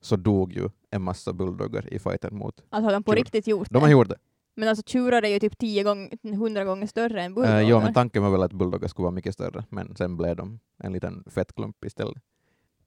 så 0.00 0.16
dog 0.16 0.52
ju 0.52 0.68
en 0.90 1.02
massa 1.02 1.32
bulldoggar 1.32 1.94
i 1.94 1.98
fighten 1.98 2.36
mot... 2.36 2.62
Alltså 2.70 2.86
har 2.86 2.92
de 2.92 3.02
på 3.02 3.12
Tjur. 3.12 3.16
riktigt 3.16 3.46
gjort 3.46 3.70
De 3.70 3.78
har 3.78 3.88
det? 3.88 3.92
gjort 3.92 4.08
det. 4.08 4.16
Men 4.56 4.68
alltså 4.68 4.82
tjurar 4.86 5.22
är 5.22 5.28
ju 5.28 5.38
typ 5.38 5.58
tio 5.58 5.82
gånger, 5.82 6.36
hundra 6.36 6.64
gånger 6.64 6.86
större 6.86 7.22
än 7.22 7.30
Uh, 7.30 7.34
bulldoggar. 7.34 7.60
ja, 7.60 7.80
men 7.80 7.94
tanken 7.94 8.22
var 8.22 8.30
väl 8.30 8.42
att 8.42 8.52
bulldoggar 8.52 8.88
skulle 8.88 9.04
vara 9.04 9.14
mycket 9.14 9.34
större, 9.34 9.64
men 9.68 9.96
sen 9.96 10.16
blev 10.16 10.36
de 10.36 10.60
en 10.78 10.92
liten 10.92 11.24
fettklump 11.30 11.84
istället. 11.84 12.22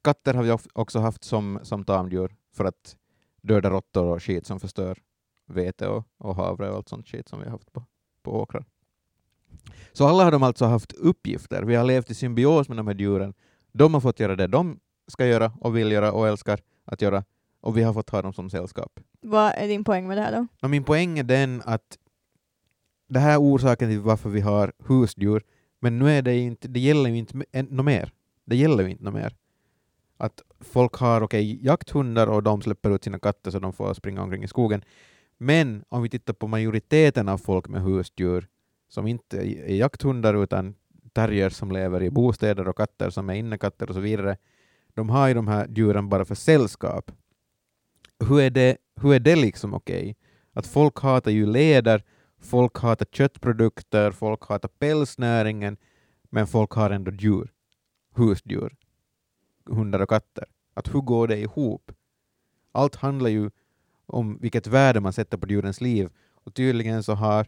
Katter 0.02 0.34
har 0.34 0.42
vi 0.42 0.56
också 0.72 0.98
haft 0.98 1.24
som, 1.24 1.58
som 1.62 1.84
tamdjur 1.84 2.36
för 2.56 2.64
att 2.64 2.96
döda 3.42 3.70
råttor 3.70 4.04
och 4.04 4.22
skit 4.22 4.46
som 4.46 4.60
förstör 4.60 4.98
vete 5.46 5.88
och, 5.88 6.04
och 6.18 6.36
havre 6.36 6.70
och 6.70 6.76
allt 6.76 6.88
sånt 6.88 7.08
skit 7.08 7.28
som 7.28 7.38
vi 7.38 7.44
har 7.44 7.52
haft 7.52 7.72
på, 7.72 7.84
på 8.22 8.42
åkrar. 8.42 8.64
Så 9.92 10.06
alla 10.06 10.24
har 10.24 10.32
de 10.32 10.42
alltså 10.42 10.64
haft 10.64 10.92
uppgifter. 10.92 11.62
Vi 11.62 11.74
har 11.74 11.84
levt 11.84 12.10
i 12.10 12.14
symbios 12.14 12.68
med 12.68 12.76
de 12.76 12.86
här 12.86 12.94
djuren. 12.94 13.34
De 13.72 13.94
har 13.94 14.00
fått 14.00 14.20
göra 14.20 14.36
det 14.36 14.46
de 14.46 14.80
ska 15.08 15.26
göra 15.26 15.52
och 15.60 15.76
vill 15.76 15.92
göra 15.92 16.12
och 16.12 16.28
älskar 16.28 16.60
att 16.84 17.02
göra 17.02 17.24
och 17.60 17.76
vi 17.76 17.82
har 17.82 17.92
fått 17.92 18.10
ha 18.10 18.22
dem 18.22 18.32
som 18.32 18.50
sällskap. 18.50 19.00
Vad 19.20 19.52
är 19.56 19.68
din 19.68 19.84
poäng 19.84 20.08
med 20.08 20.16
det 20.16 20.22
här 20.22 20.32
då? 20.32 20.46
Och 20.62 20.70
min 20.70 20.84
poäng 20.84 21.18
är 21.18 21.24
den 21.24 21.62
att 21.64 21.98
det 23.08 23.18
här 23.20 23.32
är 23.32 23.40
orsaken 23.40 23.88
till 23.88 24.00
varför 24.00 24.30
vi 24.30 24.40
har 24.40 24.72
husdjur, 24.88 25.42
men 25.80 25.98
nu 25.98 26.10
är 26.10 26.22
det 26.22 26.36
inte, 26.38 26.68
det 26.68 26.80
gäller 26.80 27.10
ju 27.10 27.16
inte 27.16 27.34
m- 27.34 27.44
än- 27.52 27.68
nå 27.70 27.82
mer. 27.82 28.12
Det 28.44 28.56
gäller 28.56 28.84
ju 28.84 28.90
inte 28.90 29.04
nå 29.04 29.10
mer. 29.10 29.36
Att 30.16 30.42
folk 30.60 30.94
har 30.94 31.20
okej, 31.22 31.64
jakthundar 31.66 32.26
och 32.26 32.42
de 32.42 32.62
släpper 32.62 32.90
ut 32.90 33.04
sina 33.04 33.18
katter 33.18 33.50
så 33.50 33.58
de 33.58 33.72
får 33.72 33.94
springa 33.94 34.22
omkring 34.22 34.44
i 34.44 34.48
skogen. 34.48 34.84
Men 35.38 35.84
om 35.88 36.02
vi 36.02 36.08
tittar 36.08 36.32
på 36.34 36.46
majoriteten 36.46 37.28
av 37.28 37.38
folk 37.38 37.68
med 37.68 37.82
husdjur 37.82 38.48
som 38.88 39.06
inte 39.06 39.36
är 39.70 39.74
jakthundar 39.74 40.42
utan 40.42 40.74
terriers 41.12 41.52
som 41.52 41.72
lever 41.72 42.02
i 42.02 42.10
bostäder 42.10 42.68
och 42.68 42.76
katter 42.76 43.10
som 43.10 43.30
är 43.30 43.34
innekatter 43.34 43.88
och 43.88 43.94
så 43.94 44.00
vidare. 44.00 44.36
De 44.94 45.08
har 45.10 45.28
ju 45.28 45.34
de 45.34 45.48
här 45.48 45.68
djuren 45.68 46.08
bara 46.08 46.24
för 46.24 46.34
sällskap. 46.34 47.10
Hur 48.28 48.40
är 48.40 48.50
det, 48.50 48.76
hur 48.96 49.14
är 49.14 49.18
det 49.18 49.36
liksom 49.36 49.74
okej? 49.74 50.16
Att 50.52 50.66
folk 50.66 51.00
hatar 51.00 51.30
ju 51.30 51.46
läder, 51.46 52.04
folk 52.40 52.78
hatar 52.78 53.06
köttprodukter, 53.12 54.10
folk 54.10 54.44
hatar 54.48 54.68
pälsnäringen, 54.68 55.76
men 56.30 56.46
folk 56.46 56.70
har 56.72 56.90
ändå 56.90 57.12
djur, 57.12 57.52
husdjur, 58.14 58.76
hundar 59.66 60.00
och 60.00 60.08
katter. 60.08 60.44
Att 60.74 60.94
hur 60.94 61.00
går 61.00 61.28
det 61.28 61.38
ihop? 61.38 61.92
Allt 62.72 62.96
handlar 62.96 63.30
ju 63.30 63.50
om 64.06 64.38
vilket 64.40 64.66
värde 64.66 65.00
man 65.00 65.12
sätter 65.12 65.38
på 65.38 65.48
djurens 65.48 65.80
liv 65.80 66.10
och 66.34 66.54
tydligen 66.54 67.02
så 67.02 67.14
har 67.14 67.46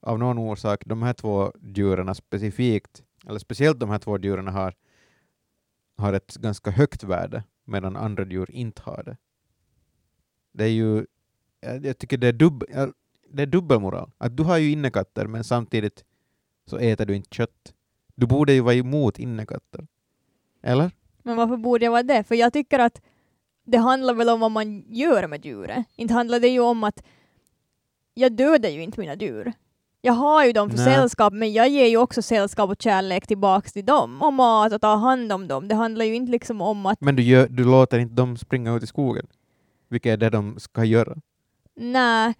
av 0.00 0.18
någon 0.18 0.38
orsak 0.38 0.82
de 0.86 1.02
här 1.02 1.12
två 1.12 1.52
djuren 1.62 2.14
specifikt, 2.14 3.02
eller 3.26 3.38
speciellt 3.38 3.80
de 3.80 3.90
här 3.90 3.98
två 3.98 4.18
djuren 4.18 4.48
har, 4.48 4.74
har 5.96 6.12
ett 6.12 6.34
ganska 6.34 6.70
högt 6.70 7.04
värde 7.04 7.44
medan 7.64 7.96
andra 7.96 8.24
djur 8.24 8.50
inte 8.50 8.82
har 8.82 9.02
det. 9.02 9.16
Det 10.52 10.64
är 10.64 10.68
ju, 10.68 11.06
jag, 11.60 11.98
tycker 11.98 12.18
det 12.18 12.26
är, 12.26 12.32
dubb, 12.32 12.64
det 13.30 13.42
är 13.42 13.46
dubbelmoral. 13.46 14.10
Att 14.18 14.36
du 14.36 14.42
har 14.42 14.58
ju 14.58 14.70
innekatter 14.70 15.26
men 15.26 15.44
samtidigt 15.44 16.04
så 16.66 16.78
äter 16.78 17.06
du 17.06 17.16
inte 17.16 17.34
kött. 17.34 17.74
Du 18.14 18.26
borde 18.26 18.52
ju 18.52 18.60
vara 18.60 18.74
emot 18.74 19.18
innekatter. 19.18 19.86
Eller? 20.62 20.90
Men 21.22 21.36
varför 21.36 21.56
borde 21.56 21.84
jag 21.84 21.92
vara 21.92 22.02
det? 22.02 22.24
För 22.24 22.34
jag 22.34 22.52
tycker 22.52 22.78
att 22.78 23.00
det 23.64 23.78
handlar 23.78 24.14
väl 24.14 24.28
om 24.28 24.40
vad 24.40 24.50
man 24.50 24.84
gör 24.88 25.26
med 25.26 25.44
djuret. 25.44 25.86
Inte 25.96 26.14
handlar 26.14 26.40
det 26.40 26.48
ju 26.48 26.60
om 26.60 26.84
att 26.84 27.02
jag 28.14 28.32
dödar 28.32 28.68
ju 28.68 28.82
inte 28.82 29.00
mina 29.00 29.14
djur. 29.14 29.52
Jag 30.00 30.12
har 30.12 30.44
ju 30.44 30.52
dem 30.52 30.70
för 30.70 30.76
Nej. 30.76 30.86
sällskap, 30.94 31.32
men 31.32 31.52
jag 31.52 31.68
ger 31.68 31.86
ju 31.86 31.96
också 31.96 32.22
sällskap 32.22 32.70
och 32.70 32.82
kärlek 32.82 33.26
tillbaks 33.26 33.72
till 33.72 33.86
dem. 33.86 34.22
Och 34.22 34.32
mat 34.32 34.72
och 34.72 34.80
ta 34.80 34.94
hand 34.94 35.32
om 35.32 35.48
dem. 35.48 35.68
Det 35.68 35.74
handlar 35.74 36.04
ju 36.04 36.14
inte 36.14 36.32
liksom 36.32 36.60
om 36.60 36.86
att 36.86 37.00
Men 37.00 37.16
du, 37.16 37.22
gör, 37.22 37.48
du 37.48 37.64
låter 37.64 37.98
inte 37.98 38.14
dem 38.14 38.36
springa 38.36 38.74
ut 38.74 38.82
i 38.82 38.86
skogen. 38.86 39.26
Vilket 39.88 40.12
är 40.12 40.16
det 40.16 40.30
de 40.30 40.58
ska 40.60 40.84
göra. 40.84 41.16
nej, 41.76 42.34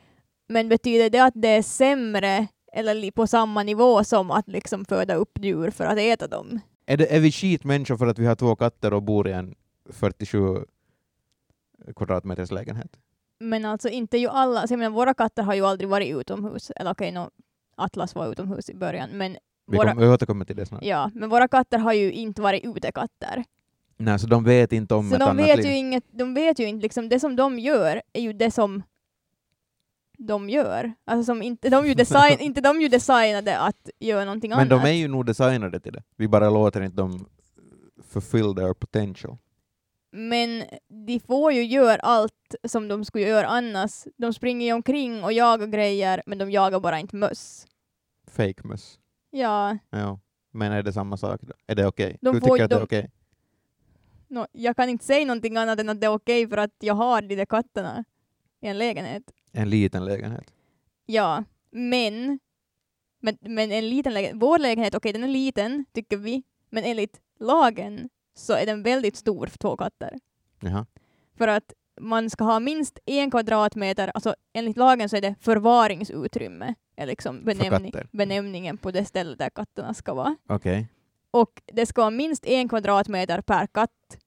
men 0.48 0.68
betyder 0.68 1.10
det 1.10 1.18
att 1.24 1.34
det 1.36 1.48
är 1.48 1.62
sämre 1.62 2.46
eller 2.72 3.10
på 3.10 3.26
samma 3.26 3.62
nivå 3.62 4.04
som 4.04 4.30
att 4.30 4.48
liksom 4.48 4.84
föda 4.84 5.14
upp 5.14 5.38
djur 5.42 5.70
för 5.70 5.84
att 5.84 5.98
äta 5.98 6.26
dem? 6.26 6.60
Är, 6.86 6.96
det, 6.96 7.16
är 7.16 7.20
vi 7.20 7.32
skitmänniskor 7.32 7.96
för 7.96 8.06
att 8.06 8.18
vi 8.18 8.26
har 8.26 8.34
två 8.34 8.56
katter 8.56 8.92
och 8.92 9.02
bor 9.02 9.28
i 9.28 9.32
en 9.32 9.54
47 9.90 10.64
kvadratmeters 11.96 12.50
lägenhet? 12.50 12.96
Men 13.40 13.64
alltså 13.64 13.88
inte 13.88 14.18
ju 14.18 14.28
alla, 14.28 14.60
alltså 14.60 14.72
jag 14.72 14.78
menar, 14.78 14.96
våra 14.96 15.14
katter 15.14 15.42
har 15.42 15.54
ju 15.54 15.66
aldrig 15.66 15.88
varit 15.90 16.16
utomhus. 16.16 16.70
Eller 16.70 16.90
okej, 16.90 17.12
nå, 17.12 17.30
Atlas 17.76 18.14
var 18.14 18.32
utomhus 18.32 18.70
i 18.70 18.74
början, 18.74 19.10
men 19.12 19.36
Vi, 19.66 19.76
våra, 19.76 20.12
återkommer 20.14 20.44
till 20.44 20.56
det 20.56 20.66
snart. 20.66 20.84
ja, 20.84 21.10
men 21.14 21.28
våra 21.30 21.48
katter 21.48 21.78
har 21.78 21.92
ju 21.92 22.12
inte 22.12 22.42
varit 22.42 22.64
utekatter. 22.64 23.44
Nej, 24.00 24.18
så 24.18 24.26
de 24.26 24.44
vet 24.44 24.72
inte 24.72 24.94
om 24.94 25.08
Så 25.08 25.14
ett 25.14 25.20
de 25.20 25.28
annat 25.28 25.46
vet, 25.46 25.56
liv. 25.56 25.66
ju 25.66 25.76
inget, 25.76 26.04
de 26.10 26.34
vet 26.34 26.58
ju 26.58 26.66
inte, 26.66 26.82
liksom, 26.82 27.08
det 27.08 27.20
som 27.20 27.36
de 27.36 27.58
gör 27.58 28.02
är 28.12 28.20
ju 28.20 28.32
det 28.32 28.50
som 28.50 28.82
de 30.18 30.50
gör. 30.50 30.92
Alltså 31.04 31.24
som 31.24 31.42
inte, 31.42 31.68
de 31.70 31.86
ju 31.86 31.94
design, 31.94 32.36
inte 32.40 32.60
de 32.60 32.80
ju 32.80 32.88
designade 32.88 33.58
att 33.58 33.90
göra 33.98 34.24
någonting 34.24 34.50
Men 34.50 34.58
annat. 34.58 34.82
de 34.82 34.88
är 34.88 34.92
ju 34.92 35.08
nog 35.08 35.26
designade 35.26 35.80
till 35.80 35.92
det. 35.92 36.02
Vi 36.16 36.28
bara 36.28 36.50
låter 36.50 36.80
inte 36.80 36.96
dem 36.96 37.26
fulfill 38.08 38.54
their 38.54 38.74
potential. 38.74 39.36
Men 40.12 40.64
de 41.06 41.20
får 41.20 41.52
ju 41.52 41.64
göra 41.64 42.00
allt 42.00 42.54
som 42.64 42.88
de 42.88 43.04
skulle 43.04 43.24
göra 43.28 43.46
annars. 43.46 44.04
De 44.16 44.34
springer 44.34 44.66
ju 44.66 44.72
omkring 44.72 45.24
och 45.24 45.32
jagar 45.32 45.66
grejer, 45.66 46.22
men 46.26 46.38
de 46.38 46.50
jagar 46.50 46.80
bara 46.80 46.98
inte 46.98 47.16
möss. 47.16 47.66
Fake 48.30 48.66
möss. 48.66 48.98
Ja, 49.30 49.78
Ja. 49.90 50.20
Men 50.52 50.72
är 50.72 50.82
det 50.82 50.92
samma 50.92 51.16
sak 51.16 51.40
då? 51.42 51.52
Är 51.66 51.74
det 51.74 51.86
okej? 51.86 52.18
De 52.20 52.34
Du 52.34 52.40
får- 52.40 52.46
tycker 52.48 52.64
att 52.64 52.70
det 52.70 52.76
är 52.76 52.80
de- 52.80 52.84
okej? 52.84 53.10
Nå, 54.28 54.46
jag 54.52 54.76
kan 54.76 54.88
inte 54.88 55.04
säga 55.04 55.26
någonting 55.26 55.56
annat 55.56 55.80
än 55.80 55.88
att 55.88 56.00
det 56.00 56.06
är 56.06 56.14
okej 56.14 56.48
för 56.48 56.56
att 56.56 56.74
jag 56.78 56.94
har 56.94 57.22
de 57.22 57.36
där 57.36 57.46
katterna 57.46 58.04
i 58.60 58.66
en 58.66 58.78
lägenhet. 58.78 59.22
En 59.52 59.70
liten 59.70 60.04
lägenhet. 60.04 60.52
Ja, 61.06 61.44
men, 61.70 62.38
men, 63.20 63.38
men 63.40 63.72
en 63.72 63.88
liten 63.88 64.14
lägenhet, 64.14 64.42
vår 64.42 64.58
lägenhet, 64.58 64.94
okej 64.94 65.12
den 65.12 65.24
är 65.24 65.28
liten 65.28 65.84
tycker 65.92 66.16
vi, 66.16 66.42
men 66.70 66.84
enligt 66.84 67.20
lagen 67.40 68.08
så 68.34 68.52
är 68.52 68.66
den 68.66 68.82
väldigt 68.82 69.16
stor 69.16 69.46
för 69.46 69.58
två 69.58 69.76
katter. 69.76 70.18
Jaha. 70.60 70.86
För 71.36 71.48
att 71.48 71.72
man 72.00 72.30
ska 72.30 72.44
ha 72.44 72.60
minst 72.60 72.98
en 73.06 73.30
kvadratmeter, 73.30 74.10
alltså 74.14 74.34
enligt 74.52 74.76
lagen 74.76 75.08
så 75.08 75.16
är 75.16 75.20
det 75.20 75.34
förvaringsutrymme, 75.40 76.74
är 76.96 77.06
liksom 77.06 77.44
benämning, 77.44 77.92
benämningen 78.12 78.78
på 78.78 78.90
det 78.90 79.04
ställe 79.04 79.36
där 79.36 79.50
katterna 79.50 79.94
ska 79.94 80.14
vara. 80.14 80.36
Okej. 80.48 80.88
Och 81.40 81.62
det 81.72 81.86
ska 81.86 82.00
vara 82.00 82.10
minst 82.10 82.46
en 82.46 82.68
kvadratmeter 82.68 83.40
per 83.40 83.66
katt, 83.66 84.18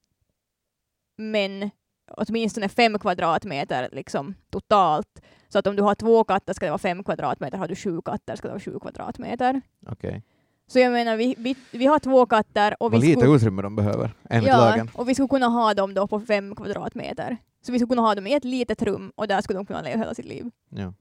men 1.17 1.69
åtminstone 2.17 2.69
fem 2.69 2.99
kvadratmeter 2.99 3.89
liksom 3.91 4.35
totalt. 4.49 5.21
Så 5.49 5.59
att 5.59 5.67
om 5.67 5.75
du 5.75 5.83
har 5.83 5.95
två 5.95 6.23
katter 6.23 6.53
ska 6.53 6.65
det 6.65 6.71
vara 6.71 6.77
fem 6.79 7.03
kvadratmeter, 7.03 7.57
har 7.57 7.67
du 7.67 7.75
sju 7.75 8.01
katter 8.01 8.35
ska 8.35 8.47
det 8.47 8.51
vara 8.51 8.59
sju 8.59 8.79
kvadratmeter. 8.79 9.61
Okej. 9.87 10.23
Så 10.67 10.79
jag 10.79 10.91
menar, 10.91 11.17
vi, 11.17 11.35
vi, 11.37 11.55
vi 11.71 11.85
har 11.85 11.99
två 11.99 12.25
katter 12.25 12.75
och 12.79 12.91
Vad 12.91 13.01
vi, 13.01 13.07
lite 13.07 13.21
skulle, 13.21 13.35
utrymme 13.35 13.61
de 13.61 13.75
behöver, 13.75 14.13
enligt 14.29 14.49
ja, 14.49 14.57
lagen. 14.57 14.89
och 14.93 15.09
vi 15.09 15.13
skulle 15.15 15.27
kunna 15.27 15.47
ha 15.47 15.73
dem 15.73 15.93
då 15.93 16.07
på 16.07 16.19
fem 16.19 16.55
kvadratmeter. 16.55 17.37
Så 17.61 17.71
vi 17.71 17.79
skulle 17.79 17.89
kunna 17.89 18.01
ha 18.01 18.15
dem 18.15 18.27
i 18.27 18.33
ett 18.33 18.45
litet 18.45 18.81
rum 18.81 19.11
och 19.15 19.27
där 19.27 19.41
skulle 19.41 19.59
de 19.59 19.65
kunna 19.65 19.81
leva 19.81 19.97
hela 19.97 20.13
sitt 20.13 20.25
liv. 20.25 20.49
Ja. 20.69 20.93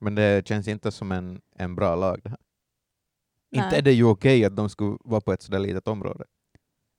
Men 0.00 0.14
det 0.14 0.48
känns 0.48 0.68
inte 0.68 0.92
som 0.92 1.12
en, 1.12 1.40
en 1.56 1.74
bra 1.74 1.94
lag 1.96 2.20
det 2.22 2.30
här. 2.30 2.38
Inte 3.54 3.76
är 3.76 3.82
det 3.82 3.92
ju 3.92 4.04
okej 4.04 4.44
att 4.44 4.56
de 4.56 4.68
skulle 4.68 4.96
vara 5.04 5.20
på 5.20 5.32
ett 5.32 5.42
sådär 5.42 5.58
litet 5.58 5.88
område. 5.88 6.24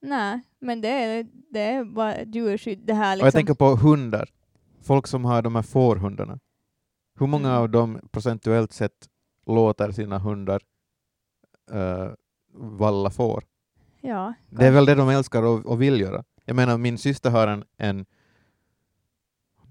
Nej, 0.02 0.42
men 0.60 0.82
det 0.82 0.88
är, 0.90 1.28
det 1.52 1.60
är 1.60 1.84
bara 1.86 2.24
djurskydd. 2.24 2.80
Det 2.86 2.94
här 2.94 3.16
Och 3.16 3.20
jag 3.20 3.26
liksom. 3.26 3.38
tänker 3.40 3.54
på 3.54 3.76
hundar. 3.76 4.30
Folk 4.84 5.08
som 5.08 5.26
har 5.26 5.42
de 5.42 5.56
här 5.56 5.62
fårhundarna. 5.62 6.40
Hur 7.20 7.28
många 7.28 7.50
Mm. 7.50 7.62
av 7.62 7.70
dem 7.70 8.00
procentuellt 8.12 8.74
sett 8.74 9.10
låter 9.48 9.92
sina 9.92 10.18
hundar 10.20 10.62
uh, 11.74 12.12
valla 12.54 13.10
får? 13.10 13.44
ja, 14.02 14.34
Det 14.50 14.66
är 14.66 14.72
väl 14.72 14.86
det 14.86 14.96
de 14.96 15.10
älskar 15.10 15.44
och, 15.44 15.66
och 15.66 15.82
vill 15.82 16.02
göra. 16.02 16.24
Jag 16.46 16.56
menar, 16.56 16.78
min 16.78 16.98
syster 16.98 17.30
har 17.30 17.48
en, 17.48 17.64
en 17.78 18.06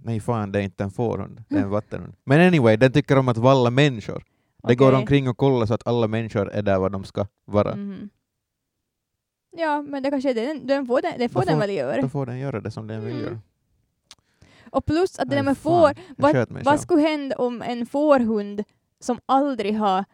Nej 0.02 0.20
fan, 0.20 0.52
det 0.52 0.58
är 0.58 0.62
inte 0.62 0.84
en 0.84 0.90
fårhund, 0.90 1.44
det 1.48 1.56
är 1.56 1.62
en 1.62 1.70
vattenhund. 1.70 2.14
Men 2.24 2.40
anyway, 2.48 2.76
den 2.76 2.92
tycker 2.92 3.18
om 3.18 3.28
att 3.28 3.36
valla 3.36 3.70
människor. 3.70 4.24
Det 4.68 4.74
går 4.74 4.92
omkring 4.92 5.28
och 5.28 5.36
kollar 5.36 5.66
så 5.66 5.74
att 5.74 5.86
alla 5.86 6.08
människor 6.08 6.50
är 6.50 6.62
där 6.62 6.78
var 6.78 6.90
de 6.90 7.04
ska 7.04 7.26
vara. 7.44 7.76
Mhm. 7.76 8.10
Ja, 9.56 9.82
men 9.82 10.02
det 10.02 10.10
kanske 10.10 10.30
är 10.30 10.34
den, 10.34 10.66
den 10.66 10.86
får 10.86 11.02
den, 11.02 11.12
det 11.18 11.28
får 11.28 11.40
Då 11.40 11.46
den 11.46 11.54
får- 11.54 11.60
väl 11.60 11.70
göra. 11.76 12.02
Då 12.02 12.08
får 12.08 12.26
den 12.26 12.38
göra 12.38 12.60
det 12.60 12.70
som 12.70 12.86
den 12.86 13.04
vill 13.04 13.12
Mm. 13.14 13.24
göra. 13.24 13.38
Och 14.70 14.86
plus 14.86 15.18
att 15.18 15.30
det 15.30 15.36
där 15.36 15.42
med 15.42 15.58
får, 15.58 15.92
jag 16.16 16.46
vad, 16.48 16.64
vad 16.64 16.80
skulle 16.80 17.02
hända 17.02 17.36
om 17.36 17.62
en 17.62 17.86
fårhund 17.86 18.64
som 19.00 19.18
aldrig 19.26 19.76
har 19.78 20.04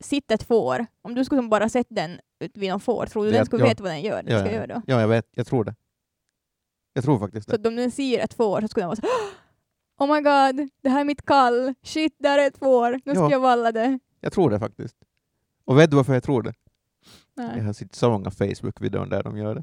sett 0.00 0.30
ett 0.30 0.42
får, 0.42 0.86
om 1.02 1.14
du 1.14 1.24
skulle 1.24 1.42
bara 1.42 1.68
sett 1.68 1.86
den 1.90 2.20
vid 2.54 2.70
någon 2.70 2.80
får, 2.80 3.06
tror 3.06 3.24
du 3.24 3.30
Det- 3.30 3.36
den 3.36 3.46
skulle 3.46 3.62
ja. 3.62 3.68
veta 3.68 3.82
vad 3.82 3.92
den 3.92 4.00
gör? 4.02 4.22
Den 4.22 4.32
Ja, 4.32 4.38
ska 4.40 4.48
ja. 4.48 4.54
göra 4.54 4.66
då? 4.66 4.82
Ja, 4.86 5.00
jag 5.00 5.08
vet. 5.08 5.26
Jag 5.30 5.46
tror 5.46 5.64
det. 5.64 5.74
Jag 6.92 7.04
tror 7.04 7.18
faktiskt 7.18 7.44
Så 7.50 7.56
det. 7.56 7.60
att 7.60 7.66
om 7.66 7.76
den 7.76 7.90
ser 7.90 8.18
ett 8.18 8.34
får 8.34 8.60
så 8.60 8.68
skulle 8.68 8.82
den 8.82 8.88
vara 8.88 8.96
så 8.96 9.06
Oh 9.98 10.06
my 10.14 10.20
god, 10.20 10.68
det 10.82 10.88
här 10.88 11.00
är 11.00 11.04
mitt 11.04 11.22
kall. 11.26 11.74
Shit, 11.82 12.16
där 12.18 12.38
är 12.38 12.46
ett 12.46 12.58
får. 12.58 12.90
Nu 13.04 13.14
ska 13.14 13.22
Ja. 13.24 13.30
jag 13.30 13.40
valla 13.40 13.72
det. 13.72 13.98
Jag 14.20 14.32
tror 14.32 14.50
det 14.50 14.58
faktiskt. 14.58 14.96
Och 15.64 15.78
vet 15.78 15.90
du 15.90 15.96
varför 15.96 16.14
jag 16.14 16.22
tror 16.22 16.42
det? 16.42 16.54
Nej. 17.36 17.52
Jag 17.58 17.64
har 17.64 17.72
sett 17.72 17.94
så 17.94 18.10
många 18.10 18.30
Facebook-videor 18.30 19.06
där 19.06 19.22
de 19.22 19.36
gör 19.38 19.54
det. 19.54 19.62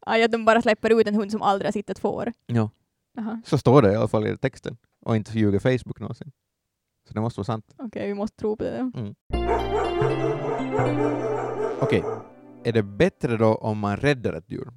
Aj, 0.00 0.22
att 0.22 0.32
de 0.32 0.44
bara 0.44 0.62
släpper 0.62 1.00
ut 1.00 1.06
en 1.06 1.14
hund 1.14 1.30
som 1.32 1.42
aldrig 1.42 1.66
har 1.66 1.72
sett 1.72 1.90
ett 1.90 1.98
får. 1.98 2.32
Ja. 2.46 2.70
Jaha, 3.16 3.42
Så 3.46 3.58
står 3.58 3.82
det 3.82 3.92
i 3.92 3.96
alla 3.96 4.08
fall 4.08 4.26
i 4.26 4.36
texten. 4.36 4.76
Och 5.00 5.16
inte 5.16 5.38
ljuger 5.38 5.58
Facebook 5.58 6.00
någonsin. 6.00 6.32
Så 7.08 7.14
det 7.14 7.20
måste 7.20 7.40
vara 7.40 7.44
sant. 7.44 7.74
okej, 7.78 8.06
vi 8.08 8.14
måste 8.14 8.36
tro 8.36 8.56
på 8.56 8.64
det. 8.64 8.92
Okej, 11.80 12.04
är 12.64 12.72
det 12.72 12.82
bättre 12.82 13.36
då 13.36 13.54
om 13.54 13.78
man 13.78 13.96
räddar 13.96 14.32
ett 14.32 14.50
djur? 14.50 14.68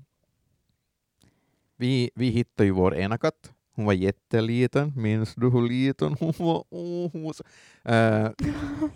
Vi, 1.76 2.12
vi 2.16 2.30
hittade 2.30 2.66
ju 2.66 2.72
vår 2.72 2.96
ena 2.96 3.18
katt. 3.18 3.53
Hon 3.76 3.86
var 3.86 3.94
jätteliten. 3.94 4.94
Minns 4.96 5.36
du 5.36 5.50
hur 5.50 5.68
liten 5.68 6.16
hon 6.20 6.34
var? 6.40 6.64
Oh, 6.70 7.12
hon, 7.12 7.24
var 7.24 7.34
så, 7.34 7.44
Eh, 7.84 8.32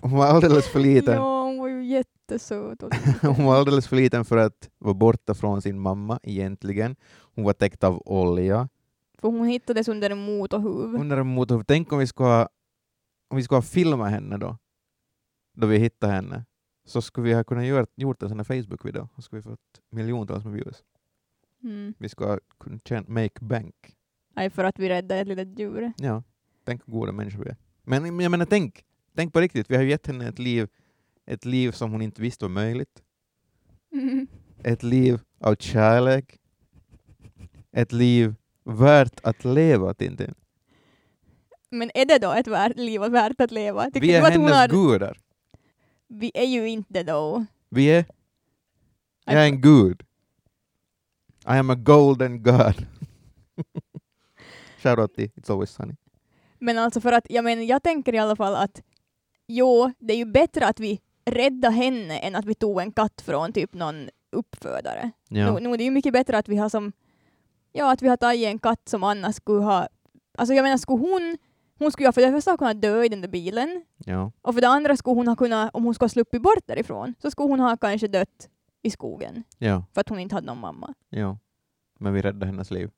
hon 0.01 0.11
var 0.11 0.25
alldeles 0.25 0.67
för 0.67 0.79
liten. 0.79 1.13
Ja, 1.15 1.43
hon 1.43 1.57
var 1.57 1.67
ju 1.67 1.85
jättesöt. 1.85 2.83
Hon 3.21 3.45
var 3.45 3.55
alldeles 3.55 3.87
för 3.87 3.95
liten 3.95 4.25
för 4.25 4.37
att 4.37 4.69
vara 4.77 4.93
borta 4.93 5.33
från 5.33 5.61
sin 5.61 5.79
mamma 5.79 6.19
egentligen. 6.23 6.95
Hon 7.35 7.43
var 7.45 7.53
täckt 7.53 7.83
av 7.83 8.01
olja. 8.05 8.69
För 9.19 9.27
hon 9.27 9.47
hittades 9.47 9.87
under 9.87 10.09
en 10.09 10.17
motorhuv. 10.17 10.95
Under 10.95 11.17
en 11.17 11.27
motor. 11.27 11.63
Tänk 11.67 11.91
om 11.91 11.99
vi 11.99 12.07
skulle 12.07 12.29
ha, 12.29 12.49
om 13.29 13.37
vi 13.37 13.43
skulle 13.43 13.57
ha 13.57 13.61
filmat 13.61 14.09
henne 14.11 14.37
då, 14.37 14.57
då 15.53 15.67
vi 15.67 15.77
hittade 15.77 16.13
henne, 16.13 16.45
så 16.85 17.01
skulle 17.01 17.27
vi 17.27 17.33
ha 17.33 17.43
kunnat 17.43 17.65
göra, 17.65 17.85
gjort 17.95 18.23
en 18.23 18.29
sån 18.29 18.39
här 18.39 18.43
Facebook-video 18.43 19.09
och 19.15 19.23
skulle 19.23 19.39
vi 19.39 19.43
fått 19.49 19.81
miljontals 19.91 20.45
med 20.45 20.53
views. 20.53 20.83
Mm. 21.63 21.93
Vi 21.97 22.09
skulle 22.09 22.29
ha 22.29 22.39
kunnat 22.59 22.87
tjäna, 22.87 23.05
make 23.07 23.39
bank. 23.45 23.96
Aj, 24.37 24.49
för 24.49 24.63
att 24.63 24.79
vi 24.79 24.89
räddade 24.89 25.21
ett 25.21 25.27
litet 25.27 25.59
djur. 25.59 25.93
Ja, 25.97 26.23
tänk 26.65 26.81
hur 26.85 26.93
goda 26.93 27.11
människor 27.11 27.43
vi 27.43 27.49
är. 27.49 27.57
Men 27.83 28.19
jag 28.19 28.31
menar, 28.31 28.45
tänk, 28.45 28.85
tänk 29.15 29.33
på 29.33 29.41
riktigt, 29.41 29.71
vi 29.71 29.75
har 29.75 29.83
ju 29.83 29.89
gett 29.89 30.07
henne 30.07 30.27
ett 30.27 30.39
liv, 30.39 30.67
ett 31.25 31.45
liv 31.45 31.71
som 31.71 31.91
hon 31.91 32.01
inte 32.01 32.21
visste 32.21 32.45
var 32.45 32.49
möjligt. 32.49 33.03
Mm. 33.91 34.27
Ett 34.63 34.83
liv 34.83 35.19
av 35.39 35.55
kärlek. 35.55 36.37
Ett 37.71 37.91
liv 37.91 38.35
värt 38.63 39.19
att 39.23 39.45
leva, 39.45 39.93
Tintin. 39.93 40.33
Men 41.69 41.91
är 41.93 42.05
det 42.05 42.19
då 42.19 42.31
ett 42.31 42.47
värt, 42.47 42.77
liv 42.77 43.01
värt 43.01 43.41
att 43.41 43.51
leva? 43.51 43.85
Tycker 43.85 44.01
Vi 44.01 44.15
är 44.15 44.31
hennes 44.31 44.51
har... 44.51 44.67
gudar. 44.67 45.17
Vi 46.07 46.31
är 46.33 46.45
ju 46.45 46.69
inte 46.69 47.03
då. 47.03 47.45
Vi 47.69 47.87
är... 47.87 48.05
Jag 49.25 49.35
är 49.35 49.45
en 49.45 49.61
gud. 49.61 50.03
I 51.45 51.57
am 51.59 51.69
a 51.69 51.75
golden 51.75 52.43
god. 52.43 52.85
Shoutout 54.77 55.13
till 55.13 55.29
It's 55.29 55.51
Always 55.51 55.71
Sunny. 55.71 55.95
Men 56.59 56.77
alltså 56.77 57.01
för 57.01 57.11
att, 57.11 57.25
jag 57.29 57.43
menar, 57.43 57.63
jag 57.63 57.83
tänker 57.83 58.13
i 58.15 58.17
alla 58.17 58.35
fall 58.35 58.55
att 58.55 58.81
jo, 59.47 59.91
det 59.99 60.13
är 60.13 60.17
ju 60.17 60.25
bättre 60.25 60.67
att 60.67 60.79
vi 60.79 61.01
räddar 61.25 61.71
henne 61.71 62.19
än 62.19 62.35
att 62.35 62.45
vi 62.45 62.55
tog 62.55 62.81
en 62.81 62.91
katt 62.91 63.21
från 63.21 63.53
typ 63.53 63.73
någon 63.73 64.09
uppfödare. 64.31 65.11
Ja. 65.29 65.53
Nu, 65.53 65.59
nu, 65.59 65.77
det 65.77 65.83
är 65.83 65.85
ju 65.85 65.91
mycket 65.91 66.13
bättre 66.13 66.37
att 66.37 66.49
vi 66.49 66.57
har 66.57 66.69
som, 66.69 66.91
ja 67.71 67.91
att 67.91 68.01
vi 68.01 68.07
har 68.07 68.17
tagit 68.17 68.47
en 68.47 68.59
katt 68.59 68.89
som 68.89 69.03
annars 69.03 69.35
skulle 69.35 69.63
ha, 69.63 69.87
alltså 70.37 70.53
jag 70.53 70.63
menar 70.63 70.77
skulle 70.77 70.99
hon, 70.99 71.37
hon 71.79 71.91
skulle 71.91 72.07
ju 72.09 72.13
för 72.13 72.21
det 72.21 72.31
första 72.31 72.51
ha 72.51 72.57
kunnat 72.57 72.81
dö 72.81 73.03
i 73.03 73.09
den 73.09 73.21
där 73.21 73.27
bilen 73.29 73.85
ja. 74.05 74.31
och 74.41 74.53
för 74.53 74.61
det 74.61 74.67
andra 74.67 74.97
skulle 74.97 75.15
hon 75.15 75.27
ha 75.27 75.35
kunnat, 75.35 75.69
om 75.73 75.83
hon 75.83 75.93
skulle 75.93 76.05
ha 76.05 76.09
sluppit 76.09 76.41
bort 76.41 76.67
därifrån, 76.67 77.13
så 77.21 77.31
skulle 77.31 77.49
hon 77.49 77.59
ha 77.59 77.77
kanske 77.77 78.07
dött 78.07 78.49
i 78.81 78.89
skogen 78.91 79.43
Ja. 79.57 79.85
för 79.93 80.01
att 80.01 80.09
hon 80.09 80.19
inte 80.19 80.35
hade 80.35 80.47
någon 80.47 80.59
mamma. 80.59 80.93
Ja. 81.09 81.37
Men 81.99 82.13
vi 82.13 82.21
räddade 82.21 82.45
hennes 82.45 82.71
liv. 82.71 82.91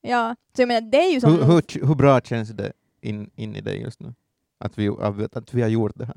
Ja, 0.00 0.36
så 0.56 0.62
jag 0.62 0.68
menar 0.68 0.90
det 0.90 0.98
är 0.98 1.12
ju 1.12 1.20
som 1.20 1.32
Hur, 1.32 1.44
hur, 1.44 1.86
hur 1.86 1.94
bra 1.94 2.20
känns 2.20 2.48
det 2.48 2.72
in, 3.00 3.30
in 3.34 3.56
i 3.56 3.60
dig 3.60 3.80
just 3.82 4.00
nu? 4.00 4.14
Att 4.58 4.78
vi, 4.78 4.88
att, 5.32 5.54
vi 5.54 5.62
har 5.62 5.68
gjort 5.68 5.92
det 5.94 6.04
här? 6.04 6.16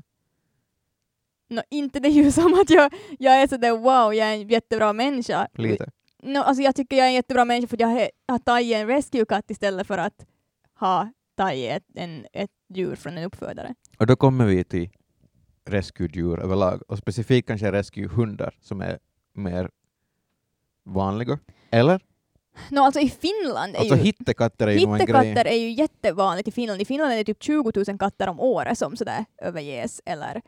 Nå, 1.48 1.62
inte 1.70 2.00
det 2.00 2.08
är 2.08 2.12
ju 2.12 2.32
som 2.40 2.54
att 2.54 2.70
jag, 2.70 2.92
jag 3.18 3.42
är 3.42 3.46
sådär 3.46 3.70
wow, 3.72 4.14
jag 4.14 4.28
är 4.28 4.32
en 4.32 4.48
jättebra 4.48 4.92
människa. 4.92 5.48
Lite. 5.54 5.90
No, 6.22 6.38
alltså 6.38 6.62
jag 6.62 6.76
tycker 6.76 6.96
jag 6.96 7.04
är 7.04 7.08
en 7.08 7.14
jättebra 7.14 7.44
människa 7.44 7.66
för 7.66 7.80
jag 7.80 7.88
har, 7.88 8.10
har 8.28 8.38
tagit 8.38 8.74
en 8.74 8.86
rescue-katt 8.86 9.50
istället 9.50 9.86
för 9.86 9.98
att 9.98 10.26
ha 10.74 11.12
tagit 11.36 11.70
ett, 11.70 11.84
en, 11.94 12.26
ett 12.32 12.50
djur 12.74 12.96
från 12.96 13.18
en 13.18 13.24
uppfödare. 13.24 13.74
Och 13.98 14.06
då 14.06 14.16
kommer 14.16 14.46
vi 14.46 14.64
till 14.64 14.90
rescue-djur 15.64 16.40
överlag, 16.40 16.82
och 16.88 16.98
specifikt 16.98 17.48
kanske 17.48 17.72
rescue-hundar 17.72 18.54
som 18.60 18.80
är 18.80 18.98
mer 19.32 19.70
vanliga. 20.84 21.38
Eller? 21.70 22.00
No, 22.70 22.80
alltså 22.80 23.00
i 23.00 23.08
Finland 23.08 23.74
är 23.74 23.78
Alltså 23.78 23.96
ju 23.96 24.02
hittekatter 24.02 24.66
är 24.66 24.72
ju 24.72 24.78
hittekatter 24.78 25.44
är 25.44 25.56
ju 25.56 25.70
jättevanligt 25.70 26.48
i 26.48 26.52
Finland. 26.52 26.80
I 26.80 26.84
Finland 26.84 27.12
är 27.12 27.16
det 27.16 27.24
typ 27.24 27.42
20 27.42 27.72
000 27.88 27.98
katter 27.98 28.28
om 28.28 28.40
året 28.40 28.78
som 28.78 28.96
sådär 28.96 29.24
överges 29.38 30.00
eller 30.04 30.42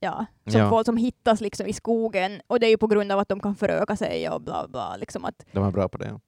ja, 0.00 0.26
som, 0.46 0.60
Ja. 0.60 0.70
Folk, 0.70 0.86
som 0.86 0.96
hittas 0.96 1.40
liksom 1.40 1.66
i 1.66 1.72
skogen 1.72 2.40
och 2.46 2.60
det 2.60 2.66
är 2.66 2.70
ju 2.70 2.78
på 2.78 2.86
grund 2.86 3.12
av 3.12 3.18
att 3.18 3.28
de 3.28 3.40
kan 3.40 3.56
föröka 3.56 3.96
sig 3.96 4.30
och 4.30 4.40
bla 4.40 4.68
bla. 4.68 4.96
Liksom 4.96 5.24
att, 5.24 5.46
De 5.52 5.64
är 5.64 5.70
bra 5.70 5.88
på 5.88 5.98
det. 5.98 6.06
Ja. 6.08 6.20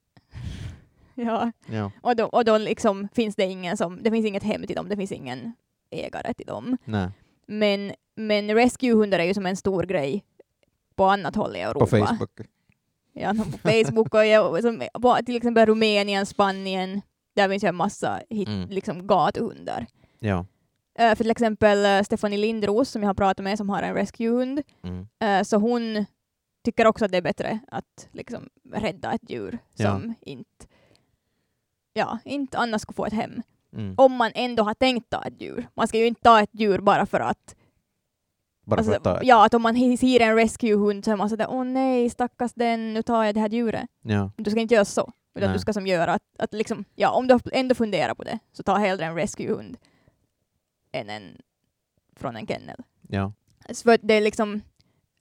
ja. 1.23 1.51
ja. 1.65 1.91
Och 2.01 2.15
då, 2.15 2.25
och 2.25 2.45
då 2.45 2.57
liksom 2.57 3.07
finns 3.13 3.35
det 3.35 3.43
ingen 3.43 3.77
som, 3.77 4.03
det 4.03 4.11
finns 4.11 4.25
inget 4.25 4.43
hem 4.43 4.67
till 4.67 4.75
dem, 4.75 4.89
det 4.89 4.97
finns 4.97 5.11
ingen 5.11 5.53
ägare 5.89 6.33
till 6.33 6.45
dem. 6.45 6.77
Nej. 6.85 7.09
Men, 7.47 7.93
men 8.15 8.55
rescuehundar 8.55 9.19
är 9.19 9.23
ju 9.23 9.33
som 9.33 9.45
en 9.45 9.57
stor 9.57 9.83
grej 9.83 10.23
på 10.95 11.05
annat 11.05 11.35
håll 11.35 11.55
i 11.55 11.59
Europa. 11.59 11.79
På 11.79 11.87
Facebook. 11.87 12.39
Ja, 13.13 13.33
på 13.51 13.57
Facebook 13.57 14.13
och 14.13 14.25
jag, 14.25 14.61
som, 14.61 14.83
på, 15.01 15.17
till 15.25 15.35
exempel 15.35 15.65
Rumänien, 15.65 16.25
Spanien, 16.25 17.01
där 17.35 17.49
finns 17.49 17.63
ju 17.63 17.67
en 17.67 17.75
massa 17.75 18.19
hit, 18.29 18.47
Mm. 18.47 18.69
liksom 18.69 19.07
gatuhundar. 19.07 19.85
Ja. 20.19 20.45
Eh, 20.99 21.09
för 21.09 21.15
till 21.23 21.31
exempel 21.31 21.85
uh, 21.99 22.03
Stefanie 22.03 22.37
Lindros 22.37 22.89
som 22.89 23.01
jag 23.01 23.09
har 23.09 23.13
pratat 23.13 23.43
med 23.43 23.57
som 23.57 23.69
har 23.69 23.81
en 23.81 23.93
rescuehund, 23.93 24.61
Mm. 24.83 25.07
eh, 25.19 25.43
så 25.43 25.57
hon 25.57 26.05
tycker 26.63 26.87
också 26.87 27.05
att 27.05 27.11
det 27.11 27.17
är 27.17 27.21
bättre 27.21 27.59
att 27.67 28.07
liksom 28.11 28.49
rädda 28.73 29.13
ett 29.13 29.29
djur 29.29 29.59
Ja. 29.75 29.91
som 29.91 30.13
inte, 30.21 30.65
ja, 31.93 32.19
inte 32.25 32.57
annars 32.57 32.81
skulle 32.81 32.95
få 32.95 33.05
ett 33.05 33.13
hem. 33.13 33.41
Mm. 33.75 33.95
Om 33.97 34.15
man 34.15 34.31
ändå 34.35 34.63
har 34.63 34.73
tänkt 34.73 35.09
ta 35.09 35.23
ett 35.23 35.41
djur. 35.41 35.67
Man 35.73 35.87
ska 35.87 35.97
ju 35.97 36.07
inte 36.07 36.21
ta 36.21 36.39
ett 36.41 36.49
djur 36.53 36.79
bara 36.79 37.05
för 37.05 37.19
att 37.19 37.55
Bara 38.65 38.77
Alltså, 38.77 38.91
för 38.91 38.97
att 38.97 39.03
ta 39.03 39.17
ett. 39.21 39.27
Ja, 39.27 39.45
att 39.45 39.53
om 39.53 39.61
man 39.61 39.97
ser 39.97 40.19
en 40.19 40.35
rescuehund 40.35 41.05
så 41.05 41.11
är 41.11 41.15
man 41.15 41.29
sådär 41.29 41.47
åh 41.49 41.63
nej, 41.63 42.09
stackars 42.09 42.53
den, 42.53 42.93
nu 42.93 43.01
tar 43.01 43.23
jag 43.23 43.35
det 43.35 43.39
här 43.41 43.49
djuret. 43.49 43.89
Ja. 44.01 44.31
Du 44.37 44.51
ska 44.51 44.59
inte 44.59 44.73
göra 44.73 44.85
så, 44.85 45.11
utan 45.35 45.49
Nej. 45.49 45.53
du 45.57 45.59
ska 45.59 45.73
som 45.73 45.87
göra 45.87 46.13
att, 46.13 46.23
att 46.39 46.53
liksom, 46.53 46.85
ja, 46.95 47.11
om 47.11 47.27
du 47.27 47.39
ändå 47.51 47.75
funderar 47.75 48.13
på 48.15 48.23
det, 48.23 48.39
så 48.51 48.63
ta 48.63 48.75
hellre 48.75 49.05
en 49.05 49.15
rescuehund 49.15 49.77
än 50.91 51.09
en 51.09 51.41
från 52.15 52.35
en 52.35 52.47
kennel. 52.47 52.77
Ja. 53.09 53.33
Så 53.69 53.83
för 53.83 53.97
det 54.01 54.13
är 54.13 54.21
liksom, 54.21 54.53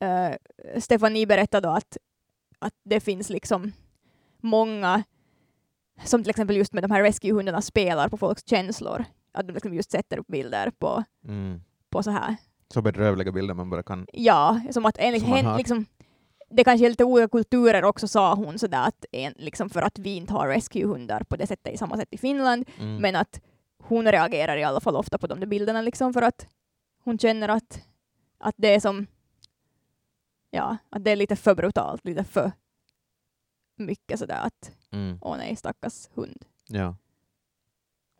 uh, 0.04 0.80
Stefanie 0.80 1.26
berättade 1.26 1.68
då 1.68 1.74
att, 1.74 1.96
att 2.58 2.74
det 2.84 3.00
finns 3.00 3.30
liksom 3.30 3.72
många 4.40 5.02
som 6.04 6.22
till 6.22 6.30
exempel 6.30 6.56
just 6.56 6.72
med 6.72 6.84
de 6.84 6.90
här 6.90 7.02
rescuehundarna 7.02 7.62
spelar 7.62 8.08
på 8.08 8.16
folks 8.16 8.42
känslor. 8.46 9.04
Att 9.32 9.46
de 9.46 9.52
liksom 9.52 9.74
just 9.74 9.90
sätter 9.90 10.18
upp 10.18 10.26
bilder 10.26 10.70
på, 10.78 11.04
Mm. 11.28 11.60
på 11.90 12.02
så 12.02 12.10
här 12.10 12.36
Så 12.72 12.82
bedrövliga 12.82 13.32
bilder 13.32 13.54
man 13.54 13.70
bara 13.70 13.82
kan. 13.82 14.06
Ja, 14.12 14.60
som 14.70 14.86
att 14.86 14.96
enligt 14.98 15.22
henne, 15.22 15.56
liksom, 15.56 15.86
det 16.50 16.64
kanske 16.64 16.86
är 16.86 16.90
lite 16.90 17.04
olika 17.04 17.28
kulturer 17.28 17.84
också 17.84 18.08
sa 18.08 18.34
hon 18.34 18.58
sådär 18.58 18.86
att 18.88 19.04
en, 19.12 19.34
liksom 19.36 19.70
för 19.70 19.82
att 19.82 19.98
vi 19.98 20.14
inte 20.16 20.32
har 20.32 20.48
rescuehundar 20.48 21.22
på 21.24 21.36
det 21.36 21.46
sättet 21.46 21.74
i 21.74 21.76
samma 21.76 21.96
sätt 21.96 22.08
i 22.10 22.18
Finland, 22.18 22.68
Mm. 22.78 22.96
men 22.96 23.16
att 23.16 23.40
hon 23.82 24.12
reagerar 24.12 24.56
i 24.56 24.64
alla 24.64 24.80
fall 24.80 24.96
ofta 24.96 25.18
på 25.18 25.26
de 25.26 25.40
där 25.40 25.46
bilderna 25.46 25.82
liksom 25.82 26.12
för 26.12 26.22
att 26.22 26.46
hon 27.04 27.18
känner 27.18 27.48
att, 27.48 27.80
att 28.38 28.54
det 28.58 28.74
är 28.74 28.80
som, 28.80 29.06
ja, 30.50 30.76
att 30.90 31.04
det 31.04 31.10
är 31.10 31.16
lite 31.16 31.36
för 31.36 31.54
brutalt, 31.54 32.04
lite 32.04 32.24
för 32.24 32.52
mycket 33.76 34.18
sådär 34.18 34.40
att 34.46 34.72
Mm. 34.92 35.18
åh 35.22 35.36
nej, 35.36 35.56
stackars 35.56 36.08
hund. 36.14 36.44
Ja. 36.68 36.96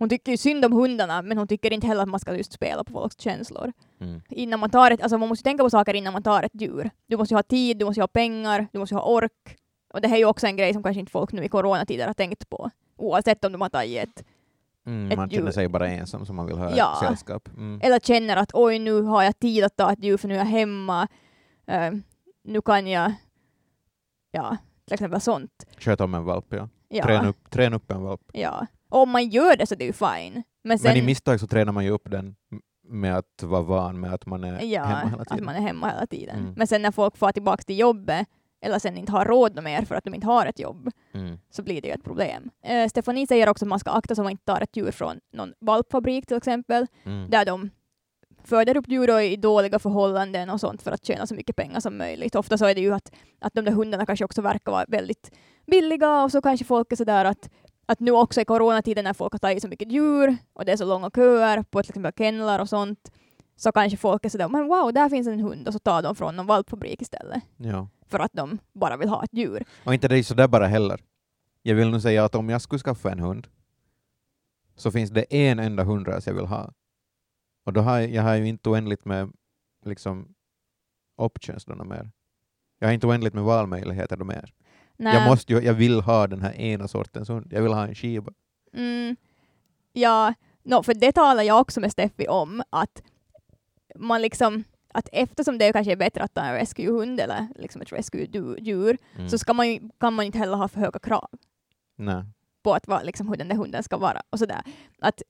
Hon 0.02 0.08
tycker 0.08 0.32
ju 0.32 0.36
synd 0.38 0.64
om 0.64 0.72
hundarna, 0.72 1.22
men 1.22 1.38
hon 1.38 1.48
tycker 1.48 1.72
inte 1.72 1.86
heller 1.86 2.02
att 2.02 2.08
man 2.08 2.20
ska 2.20 2.36
just 2.36 2.52
spela 2.52 2.84
på 2.84 2.92
folks 2.92 3.18
känslor. 3.20 3.72
Mm. 4.00 4.20
innan 4.28 4.60
man 4.60 4.70
tar 4.70 4.90
ett, 4.90 5.02
alltså 5.02 5.18
man 5.18 5.28
måste 5.28 5.42
tänka 5.44 5.62
på 5.62 5.70
saker 5.70 5.94
innan 5.94 6.12
man 6.12 6.22
tar 6.22 6.42
ett 6.42 6.60
djur. 6.60 6.90
Du 7.06 7.16
måste 7.16 7.34
ju 7.34 7.36
ha 7.38 7.42
tid, 7.42 7.76
du 7.78 7.84
måste 7.84 7.98
ju 8.00 8.02
ha 8.02 8.08
pengar, 8.08 8.66
du 8.72 8.78
måste 8.78 8.94
ju 8.94 8.98
ha 8.98 9.04
ork. 9.06 9.56
Och 9.94 10.00
det 10.00 10.08
här 10.08 10.14
är 10.14 10.18
ju 10.18 10.24
också 10.24 10.46
en 10.46 10.56
grej 10.56 10.72
som 10.72 10.82
kanske 10.82 11.00
inte 11.00 11.12
folk 11.12 11.32
nu 11.32 11.44
i 11.44 11.48
coronatider 11.48 12.06
har 12.06 12.14
tänkt 12.14 12.48
på. 12.50 12.70
Oavsett 12.96 13.44
om 13.44 13.52
de 13.52 13.60
har 13.60 13.68
tagit 13.68 14.02
ett, 14.02 14.24
Mm. 14.86 15.10
Ett 15.10 15.16
Man 15.16 15.28
djur. 15.28 15.38
känner 15.38 15.52
sig 15.52 15.68
bara 15.68 15.88
ensam 15.88 16.26
som 16.26 16.36
man 16.36 16.46
vill 16.46 16.56
ha 16.58 16.76
Ja. 16.76 16.98
sällskap. 17.02 17.48
Mm. 17.56 17.80
eller 17.82 17.98
känner 18.00 18.36
att 18.36 18.50
oj 18.54 18.78
nu 18.78 19.02
har 19.02 19.22
jag 19.22 19.38
tid 19.38 19.64
att 19.64 19.76
ta 19.76 19.92
ett 19.92 20.04
djur 20.04 20.16
för 20.16 20.28
nu 20.28 20.34
är 20.34 20.38
jag 20.38 20.44
hemma. 20.44 21.08
Eh, 21.66 21.90
nu 22.44 22.60
kan 22.62 22.86
jag, 22.86 23.12
ja, 24.30 24.56
till 24.84 24.94
exempel 24.94 25.20
sånt. 25.20 25.66
Sköt 25.78 26.00
om 26.00 26.14
en 26.14 26.24
valp, 26.24 26.46
ja. 26.48 26.68
Ja. 26.88 27.04
Träna, 27.04 27.28
upp, 27.28 27.50
träna 27.50 27.76
upp 27.76 27.90
en 27.90 28.02
valp. 28.02 28.20
Ja. 28.32 28.66
Om 28.92 29.10
man 29.10 29.28
gör 29.28 29.56
det 29.56 29.66
så 29.66 29.74
det 29.74 29.84
är 29.84 29.86
ju 29.86 29.92
fine. 29.92 30.42
Men 30.64 30.78
sen, 30.78 30.88
Men 30.90 30.96
i 30.98 31.02
misstag 31.02 31.40
så 31.40 31.46
tränar 31.46 31.72
man 31.72 31.84
ju 31.84 31.90
upp 31.90 32.10
den 32.10 32.34
med 32.88 33.16
att 33.16 33.42
vara 33.42 33.62
van 33.62 34.00
med 34.00 34.14
att 34.14 34.26
man 34.26 34.44
är 34.44 34.62
ja, 34.64 34.82
hemma 34.82 35.10
hela 35.10 35.22
att 35.22 35.28
tiden. 35.28 35.44
man 35.44 35.54
är 35.56 35.60
hemma 35.60 35.88
hela 35.88 36.06
tiden. 36.06 36.38
Mm. 36.40 36.54
Men 36.56 36.66
sen 36.66 36.82
när 36.82 36.90
folk 36.90 37.16
får 37.16 37.32
tillbaka 37.32 37.62
till 37.62 37.78
jobbet 37.78 38.26
eller 38.64 38.78
sen 38.78 38.96
inte 38.96 39.12
har 39.12 39.24
råd 39.24 39.62
mer 39.62 39.82
för 39.84 39.94
att 39.94 40.04
de 40.04 40.14
inte 40.14 40.26
har 40.26 40.46
ett 40.46 40.58
jobb, 40.58 40.90
Mm. 41.14 41.38
så 41.50 41.62
blir 41.62 41.82
det 41.82 41.88
ju 41.88 41.94
ett 41.94 42.04
problem. 42.04 42.50
Eh, 42.64 42.88
Stefanie 42.88 43.26
säger 43.26 43.48
också 43.48 43.64
att 43.64 43.68
man 43.68 43.78
ska 43.78 43.90
akta 43.90 44.14
så 44.14 44.20
att 44.22 44.24
man 44.24 44.30
inte 44.30 44.44
tar 44.44 44.60
ett 44.60 44.76
djur 44.76 44.90
från 44.90 45.20
någon 45.32 45.52
valpfabrik 45.60 46.26
till 46.26 46.36
exempel, 46.36 46.86
Mm. 47.04 47.30
där 47.30 47.44
de 47.44 47.70
föder 48.44 48.76
upp 48.76 48.88
djur 48.88 49.20
i 49.20 49.36
dåliga 49.36 49.78
förhållanden 49.78 50.50
och 50.50 50.60
sånt 50.60 50.82
för 50.82 50.92
att 50.92 51.04
tjäna 51.04 51.26
så 51.26 51.34
mycket 51.34 51.56
pengar 51.56 51.80
som 51.80 51.96
möjligt. 51.96 52.34
Ofta 52.34 52.58
så 52.58 52.64
är 52.66 52.74
det 52.74 52.80
ju 52.80 52.94
att, 52.94 53.12
att 53.40 53.54
de 53.54 53.64
där 53.64 53.72
hundarna 53.72 54.06
kanske 54.06 54.24
också 54.24 54.42
verkar 54.42 54.72
vara 54.72 54.84
väldigt 54.88 55.30
billiga 55.66 56.22
och 56.22 56.30
så 56.32 56.42
kanske 56.42 56.64
folk 56.64 56.92
är 56.92 56.96
sådär 56.96 57.24
att, 57.24 57.50
att 57.86 58.00
nu 58.00 58.10
också 58.10 58.40
i 58.40 58.44
coronatiden 58.44 59.04
när 59.04 59.12
folk 59.14 59.32
har 59.32 59.38
tagit 59.38 59.62
så 59.62 59.68
mycket 59.68 59.92
djur 59.92 60.36
och 60.52 60.64
det 60.64 60.72
är 60.72 60.76
så 60.76 60.84
långa 60.84 61.10
köer 61.14 61.62
på 61.62 61.82
till 61.82 61.90
exempel 61.90 62.12
kennlar 62.18 62.58
och 62.58 62.68
sånt, 62.68 63.12
så 63.56 63.72
kanske 63.72 63.96
folk 63.96 64.24
är 64.24 64.28
sådär 64.28 64.48
men 64.48 64.66
wow, 64.66 64.92
där 64.92 65.08
finns 65.08 65.26
en 65.26 65.40
hund 65.40 65.66
och 65.66 65.72
så 65.72 65.78
tar 65.78 66.02
de 66.02 66.14
från 66.14 66.36
någon 66.36 66.46
valpfabrik 66.46 67.02
istället 67.02 67.42
Ja. 67.56 67.88
för 68.06 68.18
att 68.18 68.32
de 68.32 68.58
bara 68.72 68.96
vill 68.96 69.08
ha 69.08 69.24
ett 69.24 69.34
djur. 69.34 69.64
Och 69.84 69.94
inte 69.94 70.08
det 70.08 70.18
är 70.18 70.22
sådär 70.22 70.48
bara 70.48 70.66
heller. 70.66 71.00
Jag 71.62 71.74
vill 71.74 71.90
nu 71.90 72.00
säga 72.00 72.24
att 72.24 72.34
om 72.34 72.48
jag 72.48 72.62
skulle 72.62 72.78
skaffa 72.78 73.12
en 73.12 73.18
hund 73.20 73.46
så 74.76 74.90
finns 74.90 75.10
det 75.10 75.34
en 75.34 75.58
enda 75.58 75.84
hundras 75.84 76.26
jag 76.26 76.34
vill 76.34 76.46
ha. 76.46 76.72
Och 77.66 77.72
då 77.72 77.80
har 77.80 77.98
jag, 78.00 78.10
jag 78.10 78.22
har 78.22 78.34
ju 78.34 78.48
inte 78.48 78.68
oändligt 78.70 79.04
med 79.04 79.32
liksom 79.84 80.34
options 81.16 81.64
då 81.64 81.84
mer. 81.84 82.10
Jag 82.78 82.88
har 82.88 82.92
inte 82.92 83.06
oändligt 83.06 83.34
med 83.34 83.44
valmöjligheter 83.44 84.16
då 84.16 84.24
mer. 84.24 84.52
Nej. 85.02 85.14
Jag, 85.14 85.28
måste 85.28 85.52
ju, 85.52 85.60
jag 85.60 85.74
vill 85.74 86.00
ha 86.00 86.26
den 86.26 86.42
här 86.42 86.52
ena 86.52 86.88
sortens 86.88 87.28
hund. 87.28 87.46
Jag 87.50 87.62
vill 87.62 87.72
ha 87.72 87.86
en 87.86 87.94
skiba. 87.94 88.32
Mm, 88.74 89.16
ja, 89.92 90.34
no, 90.62 90.82
för 90.82 90.94
det 90.94 91.12
talar 91.12 91.42
jag 91.42 91.60
också 91.60 91.80
med 91.80 91.92
Steffi 91.92 92.28
om, 92.28 92.62
att 92.70 93.02
man 93.96 94.22
liksom 94.22 94.64
att 94.94 95.08
eftersom 95.12 95.58
det 95.58 95.72
kanske 95.72 95.92
är 95.92 95.96
bättre 95.96 96.22
att 96.22 96.34
ta 96.34 96.40
en 96.40 96.54
rescue-hund 96.54 97.20
eller 97.20 97.48
liksom 97.56 97.82
ett 97.82 97.92
rescue-djur, 97.92 98.98
Mm. 99.16 99.28
så 99.28 99.38
ska 99.38 99.52
man 99.52 99.68
ju, 99.70 99.80
kan 100.00 100.14
man 100.14 100.24
inte 100.26 100.38
heller 100.38 100.56
ha 100.56 100.68
för 100.68 100.80
höga 100.80 100.98
krav 100.98 101.28
Nej. 101.96 102.24
på 102.62 102.74
att 102.74 102.88
vad, 102.88 103.06
liksom, 103.06 103.28
hur 103.28 103.36
den 103.36 103.48
där 103.48 103.56
hunden 103.56 103.82
ska 103.82 103.96
vara. 103.96 104.22
Och 104.30 104.38
sådär. 104.38 104.62
Att 104.98 105.22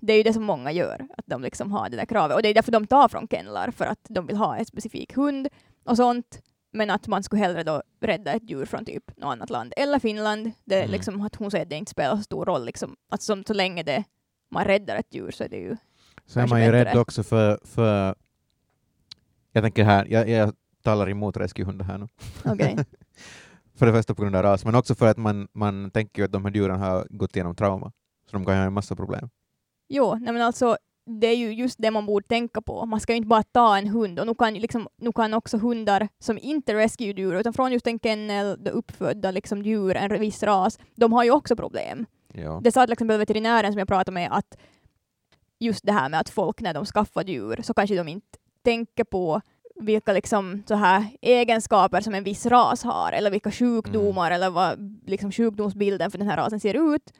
det 0.00 0.12
är 0.12 0.16
ju 0.16 0.22
det 0.22 0.32
som 0.32 0.42
många 0.44 0.72
gör, 0.72 1.06
att 1.18 1.26
de 1.26 1.42
liksom 1.42 1.72
har 1.72 1.88
det 1.88 1.96
där 1.96 2.04
kravet. 2.06 2.36
Och 2.36 2.42
det 2.42 2.48
är 2.48 2.54
därför 2.54 2.72
de 2.72 2.86
tar 2.86 3.08
från 3.08 3.28
kennlar, 3.28 3.70
för 3.70 3.84
att 3.84 4.00
de 4.08 4.26
vill 4.26 4.36
ha 4.36 4.56
en 4.56 4.64
specifik 4.64 5.16
hund 5.16 5.48
och 5.84 5.96
sånt. 5.96 6.42
Men 6.72 6.90
att 6.90 7.06
man 7.06 7.22
skulle 7.22 7.42
hellre 7.42 7.62
då 7.62 7.82
rädda 8.00 8.32
ett 8.32 8.50
djur 8.50 8.64
från 8.64 8.84
typ 8.84 9.16
något 9.16 9.32
annat 9.32 9.50
land. 9.50 9.72
Eller 9.76 9.98
Finland. 9.98 10.50
Det 10.64 10.74
är 10.74 10.78
Mm. 10.80 10.90
liksom 10.90 11.20
att 11.20 11.34
hon 11.36 11.50
säger 11.50 11.64
att 11.64 11.70
det 11.70 11.76
inte 11.76 11.90
spelar 11.90 12.16
så 12.16 12.22
stor 12.22 12.44
roll. 12.44 12.64
Liksom. 12.64 12.96
Att 13.10 13.22
som, 13.22 13.44
så 13.44 13.54
länge 13.54 13.82
det, 13.82 14.04
man 14.50 14.64
räddar 14.64 14.96
ett 14.96 15.14
djur 15.14 15.30
så 15.30 15.44
är 15.44 15.48
det 15.48 15.56
ju... 15.56 15.76
Så 16.26 16.40
är 16.40 16.46
man 16.46 16.64
ju 16.64 16.72
rädd 16.72 16.96
också 16.96 17.22
för, 17.22 17.60
för 17.64 18.14
jag 19.52 19.64
tänker 19.64 19.84
här, 19.84 20.06
jag, 20.10 20.28
jag 20.28 20.54
talar 20.82 21.08
emot 21.10 21.36
rescuehundar 21.36 21.84
här 21.84 21.98
nu. 21.98 22.08
Okej. 22.44 22.76
För 23.74 23.86
det 23.86 23.92
första 23.92 24.14
på 24.14 24.22
grund 24.22 24.36
av 24.36 24.42
ras, 24.42 24.64
men 24.64 24.74
också 24.74 24.94
för 24.94 25.06
att 25.06 25.16
man, 25.16 25.48
man 25.52 25.90
tänker 25.90 26.22
ju 26.22 26.24
att 26.26 26.32
de 26.32 26.44
här 26.44 26.52
djuren 26.52 26.80
har 26.80 27.06
gått 27.10 27.36
igenom 27.36 27.54
trauma, 27.56 27.92
så 28.30 28.36
de 28.36 28.44
kan 28.44 28.56
ha 28.56 28.62
en 28.64 28.72
massa 28.72 28.96
problem. 28.96 29.30
Jo, 29.88 30.14
nej 30.20 30.32
men 30.32 30.42
alltså 30.42 30.76
det 31.18 31.26
är 31.26 31.36
ju 31.36 31.52
just 31.52 31.78
det 31.78 31.90
man 31.90 32.06
borde 32.06 32.26
tänka 32.26 32.60
på. 32.60 32.86
Man 32.86 33.00
ska 33.00 33.12
ju 33.12 33.16
inte 33.16 33.28
bara 33.28 33.42
ta 33.42 33.78
en 33.78 33.88
hund 33.88 34.20
och 34.20 34.26
nu 34.26 34.34
kan, 34.34 34.54
liksom, 34.54 34.88
nu 34.96 35.12
kan 35.12 35.34
också 35.34 35.58
hundar 35.58 36.08
som 36.18 36.38
inte 36.38 36.72
är 36.72 36.76
rescue-djur 36.76 37.40
utan 37.40 37.52
från 37.52 37.72
just 37.72 37.86
en 37.86 37.98
kennel, 37.98 38.68
uppfödda 38.72 39.30
liksom 39.30 39.62
djur, 39.62 39.96
en 39.96 40.20
viss 40.20 40.42
ras, 40.42 40.78
de 40.94 41.12
har 41.12 41.24
ju 41.24 41.30
också 41.30 41.56
problem. 41.56 42.06
Ja. 42.32 42.60
Det 42.64 42.72
sa 42.72 42.86
till 42.86 42.92
exempel 42.92 43.18
veterinären 43.18 43.72
som 43.72 43.78
jag 43.78 43.88
pratade 43.88 44.14
med 44.14 44.28
att 44.32 44.58
just 45.58 45.86
det 45.86 45.92
här 45.92 46.08
med 46.08 46.20
att 46.20 46.28
folk 46.28 46.60
när 46.60 46.74
de 46.74 46.84
skaffar 46.84 47.24
djur 47.24 47.60
så 47.62 47.74
kanske 47.74 47.96
de 47.96 48.08
inte 48.08 48.38
tänker 48.64 49.04
på 49.04 49.40
vilka 49.74 50.12
liksom 50.12 50.62
så 50.68 50.74
här 50.74 51.06
egenskaper 51.20 52.00
som 52.00 52.14
en 52.14 52.24
viss 52.24 52.46
ras 52.46 52.82
har 52.82 53.12
eller 53.12 53.30
vilka 53.30 53.50
sjukdomar 53.50 54.30
eller 54.30 54.50
vad 54.50 55.00
liksom 55.06 55.32
sjukdomsbilden 55.32 56.10
för 56.10 56.18
den 56.18 56.28
här 56.28 56.36
rasen 56.36 56.60
ser 56.60 56.94
ut. 56.94 57.12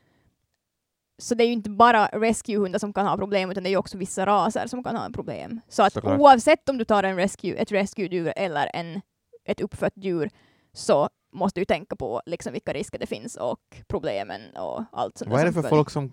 Så 1.21 1.35
det 1.35 1.45
är 1.45 1.47
ju 1.47 1.53
inte 1.53 1.71
bara 1.71 2.07
rescue-hundar 2.07 2.79
som 2.79 2.93
kan 2.93 3.07
ha 3.07 3.17
problem 3.17 3.51
utan 3.51 3.63
det 3.63 3.69
är 3.69 3.71
ju 3.71 3.77
också 3.77 3.99
vissa 3.99 4.27
raser 4.27 4.67
som 4.67 4.85
kan 4.85 4.97
ha 4.97 5.11
problem. 5.11 5.61
Så 5.69 5.83
att 5.83 5.93
Såklart. 5.93 6.21
oavsett 6.21 6.69
om 6.69 6.79
du 6.79 6.85
tar 6.85 7.03
en 7.03 7.17
rescue, 7.17 7.55
ett 7.55 7.73
rescue-djur 7.73 8.33
eller 8.37 8.71
en, 8.75 9.01
ett 9.45 9.61
uppfött 9.61 9.93
djur 9.97 10.31
så 10.73 11.09
måste 11.33 11.61
du 11.61 11.65
tänka 11.65 11.97
på 11.97 12.23
liksom 12.27 12.53
vilka 12.53 12.73
risker 12.73 12.99
det 12.99 13.07
finns 13.07 13.37
och 13.37 13.83
problemen 13.89 14.57
och 14.57 14.85
allt 14.93 15.19
sånt 15.19 15.31
Vad 15.31 15.41
är 15.41 15.45
det 15.45 15.53
för 15.53 15.63
folk 15.63 15.91
som 15.91 16.13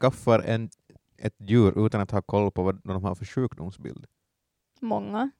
skaffar 0.00 0.38
en, 0.38 0.70
ett 1.18 1.34
djur 1.38 1.86
utan 1.86 2.00
att 2.00 2.10
ha 2.10 2.22
koll 2.22 2.50
på 2.50 2.62
vad 2.62 2.80
de 2.84 3.04
har 3.04 3.14
för 3.14 3.24
sjukdomsbild? 3.24 4.06
Många. 4.80 5.30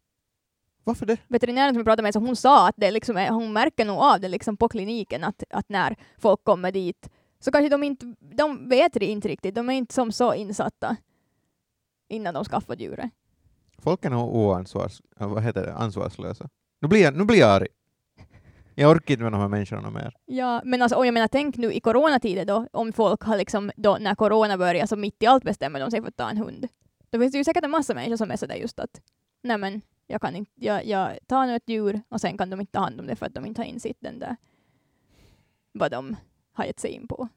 Varför 0.85 1.07
det? 1.07 1.17
Veterinären 1.29 1.75
som 1.75 1.79
jag 1.79 1.87
pratade 1.87 2.03
med, 2.03 2.13
så 2.13 2.21
hon 2.21 2.37
sa 2.37 2.69
att 2.69 2.75
det 2.77 2.91
liksom 2.91 3.17
är, 3.17 3.31
hon 3.31 3.53
märker 3.53 3.85
nog 3.85 3.99
av 3.99 4.21
det 4.21 4.29
liksom 4.29 4.57
på 4.57 4.69
kliniken 4.69 5.25
att, 5.25 5.43
att 5.51 5.69
när 5.69 5.97
folk 6.19 6.45
kommer 6.45 6.73
dit 6.73 7.09
så 7.45 7.51
kanske 7.51 7.69
de 7.69 7.83
inte, 7.83 8.15
de 8.21 8.69
vet 8.69 8.93
det 8.93 9.07
inte 9.07 9.29
riktigt, 9.29 9.55
de 9.55 9.71
är 9.71 9.75
inte 9.75 9.95
som 9.95 10.13
så 10.13 10.35
insatta 10.35 10.97
innan 12.09 12.35
de 12.35 12.45
skaffar 12.45 12.77
djuret. 12.77 13.11
Folk 13.79 14.05
är 14.05 14.11
nog 14.11 14.35
oansvars, 14.35 15.03
vad 15.17 15.43
heter 15.43 15.67
det, 15.67 15.75
ansvarslösa. 15.75 16.49
Nu 16.81 16.89
blir, 16.89 17.03
jag, 17.03 17.17
nu 17.17 17.25
blir 17.25 17.39
jag 17.39 17.51
arg. 17.51 17.67
Jag 18.75 18.91
orkar 18.91 19.15
inte 19.15 19.23
med 19.23 19.33
de 19.33 19.41
här 19.41 19.49
människorna 19.49 19.91
mer. 19.91 20.17
Ja, 20.25 20.63
men 20.65 20.83
alltså, 20.83 20.97
och 20.99 21.07
jag 21.07 21.15
menar 21.15 21.29
tänk 21.29 21.57
nu 21.57 21.73
i 21.73 21.81
coronatider 21.81 22.45
då, 22.45 22.67
om 22.73 22.93
folk 22.93 23.23
har 23.23 23.37
liksom 23.37 23.71
då 23.77 23.97
när 24.01 24.15
corona 24.15 24.59
börjar 24.59 24.87
så 24.87 24.97
mitt 24.97 25.23
i 25.23 25.27
allt 25.27 25.45
bestämmer 25.45 25.81
de 25.81 25.91
sig 25.91 26.01
för 26.01 26.09
att 26.09 26.17
ta 26.17 26.31
en 26.31 26.37
hund. 26.37 26.69
Då 27.11 27.19
finns 27.19 27.33
det 27.33 27.39
ju 27.39 27.45
säkert 27.45 27.65
en 27.65 27.71
massa 27.71 27.95
människor 27.95 28.17
som 28.17 28.31
är 28.31 28.37
sådär 28.37 28.55
just 28.55 28.79
att 28.79 29.01
nej 29.43 29.59
men 29.59 29.83
jag 30.07 30.21
kan 30.21 30.37
inte, 30.37 30.51
jag, 30.55 30.87
jag 30.87 31.19
tar 31.27 31.47
nu 31.47 31.57
ett 31.57 31.69
djur 31.69 32.01
och 32.09 32.21
sen 32.21 32.39
kan 32.39 32.51
de 32.51 32.61
inte 32.61 32.73
ta 32.73 32.81
hand 32.81 33.01
om 33.01 33.07
det 33.07 33.17
för 33.17 33.27
att 33.27 33.35
de 33.35 33.47
inte 33.47 33.61
har 33.61 33.67
insett 33.67 33.97
den 34.01 34.19
där 34.19 34.37
vad 35.73 35.91
de 35.91 36.17
har 36.53 36.65
gett 36.65 36.81
sig 36.81 36.91
in 36.91 37.09
på. 37.09 37.29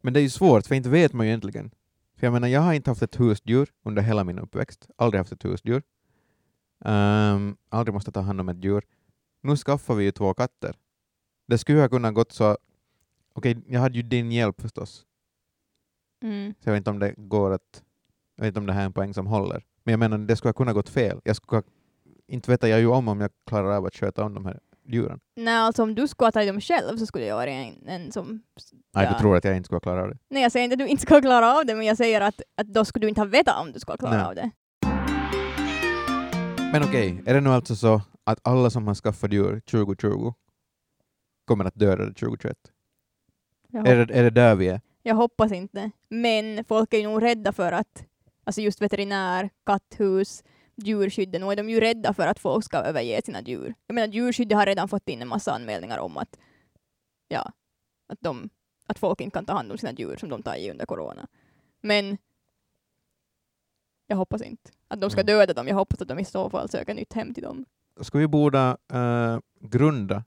Men 0.00 0.12
det 0.12 0.20
är 0.20 0.22
ju 0.22 0.30
svårt, 0.30 0.66
för 0.66 0.74
inte 0.74 0.88
vet 0.88 1.12
man 1.12 1.26
ju 1.26 1.30
egentligen. 1.30 1.70
För 2.16 2.26
jag 2.26 2.32
menar, 2.32 2.48
jag 2.48 2.60
har 2.60 2.72
inte 2.72 2.90
haft 2.90 3.02
ett 3.02 3.20
husdjur 3.20 3.72
under 3.82 4.02
hela 4.02 4.24
min 4.24 4.38
uppväxt. 4.38 4.90
Aldrig 4.96 5.20
haft 5.20 5.32
ett 5.32 5.44
husdjur. 5.44 5.82
Um, 6.84 7.56
aldrig 7.68 7.94
måste 7.94 8.12
ta 8.12 8.20
hand 8.20 8.40
om 8.40 8.48
ett 8.48 8.64
djur. 8.64 8.84
Nu 9.40 9.56
skaffar 9.56 9.94
vi 9.94 10.04
ju 10.04 10.12
två 10.12 10.34
katter. 10.34 10.76
Det 11.46 11.58
skulle 11.58 11.80
ha 11.80 11.88
kunnat 11.88 12.14
gått 12.14 12.32
så... 12.32 12.58
Okej, 13.32 13.62
jag 13.66 13.80
hade 13.80 13.96
ju 13.96 14.02
din 14.02 14.32
hjälp 14.32 14.60
förstås. 14.60 15.06
Mm. 16.22 16.54
Så 16.60 16.68
jag 16.68 16.72
vet 16.72 16.80
inte 16.80 16.90
om 16.90 16.98
det 16.98 17.14
går 17.16 17.50
att... 17.50 17.82
Jag 18.36 18.44
vet 18.44 18.48
inte 18.48 18.60
om 18.60 18.66
det 18.66 18.72
här 18.72 18.80
är 18.80 18.86
en 18.86 18.92
poäng 18.92 19.14
som 19.14 19.26
håller. 19.26 19.64
Men 19.84 19.92
jag 19.92 19.98
menar, 19.98 20.18
det 20.18 20.36
skulle 20.36 20.48
ha 20.48 20.54
kunnat 20.54 20.74
gått 20.74 20.88
fel. 20.88 21.20
Jag 21.24 21.36
skulle 21.36 21.56
ha, 21.56 21.62
inte 22.26 22.50
vet 22.50 22.62
jag 22.62 22.80
ju 22.80 22.86
om 22.86 23.08
om 23.08 23.20
jag 23.20 23.30
klarar 23.46 23.76
av 23.76 23.86
att 23.86 23.94
sköta 23.94 24.24
om 24.24 24.34
de 24.34 24.46
här 24.46 24.60
djuren. 24.92 25.20
Nej, 25.36 25.54
alltså 25.54 25.82
om 25.82 25.94
du 25.94 26.08
skulle 26.08 26.26
ha 26.26 26.32
tagit 26.32 26.48
dem 26.48 26.60
själv 26.60 26.96
så 26.96 27.06
skulle 27.06 27.24
jag 27.26 27.36
vara 27.36 27.50
en, 27.50 27.88
en 27.88 28.12
som... 28.12 28.42
Nej, 28.94 29.04
Ja. 29.04 29.12
du 29.12 29.18
tror 29.18 29.36
att 29.36 29.44
jag 29.44 29.56
inte 29.56 29.66
skulle 29.66 29.80
klara 29.80 30.02
av 30.02 30.08
det. 30.08 30.18
Nej, 30.30 30.42
jag 30.42 30.52
säger 30.52 30.64
inte 30.64 30.74
att 30.74 30.78
du 30.78 30.86
inte 30.86 31.02
ska 31.02 31.20
klara 31.20 31.58
av 31.58 31.66
det, 31.66 31.74
men 31.74 31.86
jag 31.86 31.96
säger 31.96 32.20
att, 32.20 32.40
att 32.56 32.66
då 32.66 32.84
skulle 32.84 33.04
du 33.04 33.08
inte 33.08 33.20
ha 33.20 33.26
vetat 33.26 33.60
om 33.60 33.72
du 33.72 33.80
ska 33.80 33.96
klara 33.96 34.16
Nej. 34.16 34.24
av 34.24 34.34
det. 34.34 34.50
Men 36.72 36.82
okej, 36.82 37.22
är 37.26 37.34
det 37.34 37.40
nu 37.40 37.50
alltså 37.50 37.76
så 37.76 38.02
att 38.24 38.38
alla 38.42 38.70
som 38.70 38.86
har 38.86 38.94
skaffat 38.94 39.32
djur 39.32 39.60
2020 39.60 40.32
kommer 41.44 41.64
att 41.64 41.74
döda 41.74 42.04
det 42.04 42.14
2021? 42.14 42.56
Jag, 43.68 43.88
Är 43.88 44.06
det, 44.06 44.14
är 44.18 44.22
det 44.22 44.30
där 44.30 44.54
vi 44.54 44.68
är? 44.68 44.80
jag 45.02 45.14
hoppas 45.14 45.52
inte. 45.52 45.90
Men 46.08 46.64
folk 46.64 46.94
är 46.94 46.98
ju 46.98 47.04
nog 47.08 47.22
rädda 47.22 47.52
för 47.52 47.72
att, 47.72 48.04
alltså 48.44 48.60
just 48.60 48.82
veterinär, 48.82 49.50
katthus, 49.66 50.44
djurskyddet, 50.76 51.40
nu 51.40 51.46
är 51.46 51.56
de 51.56 51.70
ju 51.70 51.80
rädda 51.80 52.14
för 52.14 52.26
att 52.26 52.38
folk 52.38 52.64
ska 52.64 52.76
överge 52.78 53.22
sina 53.24 53.42
djur. 53.42 53.74
Jag 53.86 53.94
menar 53.94 54.08
djurskyddet 54.14 54.58
har 54.58 54.66
redan 54.66 54.88
fått 54.88 55.08
in 55.08 55.22
en 55.22 55.28
massa 55.28 55.52
anmälningar 55.52 55.98
om 55.98 56.16
att, 56.16 56.38
ja, 57.28 57.52
att, 58.06 58.20
de, 58.20 58.48
att 58.86 58.98
folk 58.98 59.20
inte 59.20 59.34
kan 59.34 59.46
ta 59.46 59.52
hand 59.52 59.72
om 59.72 59.78
sina 59.78 59.92
djur 59.92 60.16
som 60.16 60.28
de 60.28 60.42
tar 60.42 60.54
i 60.56 60.70
under 60.70 60.86
corona. 60.86 61.26
Men 61.80 62.18
jag 64.06 64.16
hoppas 64.16 64.42
inte 64.42 64.70
att 64.88 65.00
de 65.00 65.10
ska 65.10 65.20
Mm. 65.20 65.26
döda 65.26 65.52
dem. 65.54 65.68
Jag 65.68 65.74
hoppas 65.74 66.00
att 66.02 66.08
de 66.08 66.18
i 66.18 66.24
så 66.24 66.50
fall 66.50 66.68
söker 66.68 66.94
nytt 66.94 67.12
hem 67.12 67.34
till 67.34 67.42
dem. 67.42 67.64
Ska 68.00 68.18
vi 68.18 68.26
borde 68.28 68.76
eh, 68.92 69.38
grunda 69.60 70.24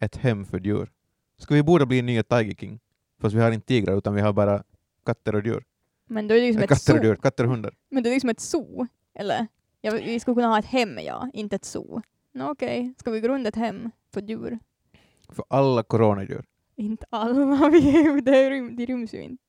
ett 0.00 0.16
hem 0.16 0.44
för 0.44 0.60
djur? 0.60 0.92
Ska 1.38 1.54
vi 1.54 1.62
borde 1.62 1.86
bli 1.86 2.02
nya 2.02 2.22
Tiger 2.22 2.54
King? 2.54 2.80
Fast 3.20 3.34
vi 3.36 3.40
har 3.40 3.50
inte 3.52 3.66
tigrar 3.66 3.98
utan 3.98 4.14
vi 4.14 4.20
har 4.20 4.32
bara 4.32 4.62
katter 5.06 5.34
och 5.34 5.46
djur. 5.46 5.64
Men 6.08 6.28
då 6.28 6.34
är 6.34 6.40
det 6.40 6.46
ju 6.46 6.52
som 6.52 6.58
Äh, 6.62 6.64
ett 6.64 6.68
katter 6.68 6.92
och 6.94 6.98
zoo. 6.98 7.04
djur, 7.06 7.16
katter 7.16 7.44
och 7.44 7.50
hundar. 7.50 7.74
Men 7.90 8.02
det 8.02 8.08
är 8.10 8.14
liksom 8.14 8.30
ett 8.30 8.40
zoo, 8.40 8.86
eller? 9.16 9.46
Ja, 9.80 9.92
vi 9.92 10.20
skulle 10.20 10.34
kunna 10.34 10.48
ha 10.48 10.58
ett 10.58 10.64
hem, 10.64 10.98
ja, 10.98 11.30
inte 11.32 11.56
ett 11.56 11.64
zoo. 11.64 12.02
Nå 12.32 12.50
okej, 12.50 12.94
ska 12.98 13.10
vi 13.10 13.20
grunda 13.20 13.48
ett 13.48 13.56
hem 13.56 13.90
för 14.12 14.20
djur? 14.22 14.58
För 15.28 15.44
alla 15.48 15.82
coronadjur. 15.82 16.44
Inte 16.76 17.06
alla, 17.10 17.68
vi, 17.72 17.80
det, 18.20 18.50
rym, 18.50 18.76
det 18.76 18.84
ryms 18.84 19.14
ju 19.14 19.22
inte. 19.22 19.42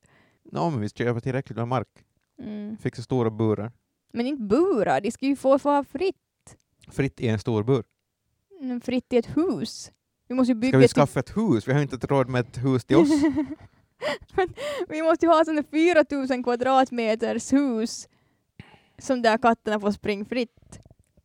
Nå, 0.52 0.70
men 0.70 0.80
vi 0.80 0.88
köper 0.88 1.20
tillräckligt 1.20 1.56
med 1.56 1.68
mark. 1.68 1.88
Mm. 2.42 2.76
Fixa 2.78 3.02
stora 3.02 3.30
burar. 3.30 3.72
Men 4.12 4.26
inte 4.26 4.42
burar, 4.42 5.00
de 5.00 5.10
ska 5.10 5.26
ju 5.26 5.36
få 5.36 5.58
vara 5.58 5.84
fritt, 5.84 6.16
Fritt 6.90 7.20
i 7.20 7.28
en 7.28 7.38
stor 7.38 7.62
bur. 7.62 7.84
mm, 8.60 8.80
fritt 8.80 9.12
i 9.12 9.16
ett 9.16 9.36
hus. 9.36 9.92
Vi 10.28 10.34
måste 10.34 10.52
ju 10.52 10.56
Ska 10.56 10.60
bygga 10.60 10.78
vi 10.78 10.88
skaffa 10.88 11.20
ett 11.20 11.36
hus? 11.36 11.68
Vi 11.68 11.72
har 11.72 11.80
inte 11.80 12.06
råd 12.06 12.28
med 12.28 12.40
ett 12.40 12.64
hus 12.64 12.84
till 12.84 12.96
oss. 12.96 13.08
Vi 14.88 15.02
måste 15.02 15.26
ju 15.26 15.32
ha 15.32 15.44
sådana 15.44 15.62
4000 15.62 16.42
kvadratmeters 16.42 17.52
hus 17.52 18.08
som 18.98 19.22
där 19.22 19.38
katterna 19.38 19.80
får 19.80 19.90
springa 19.92 20.24
fritt. 20.24 20.78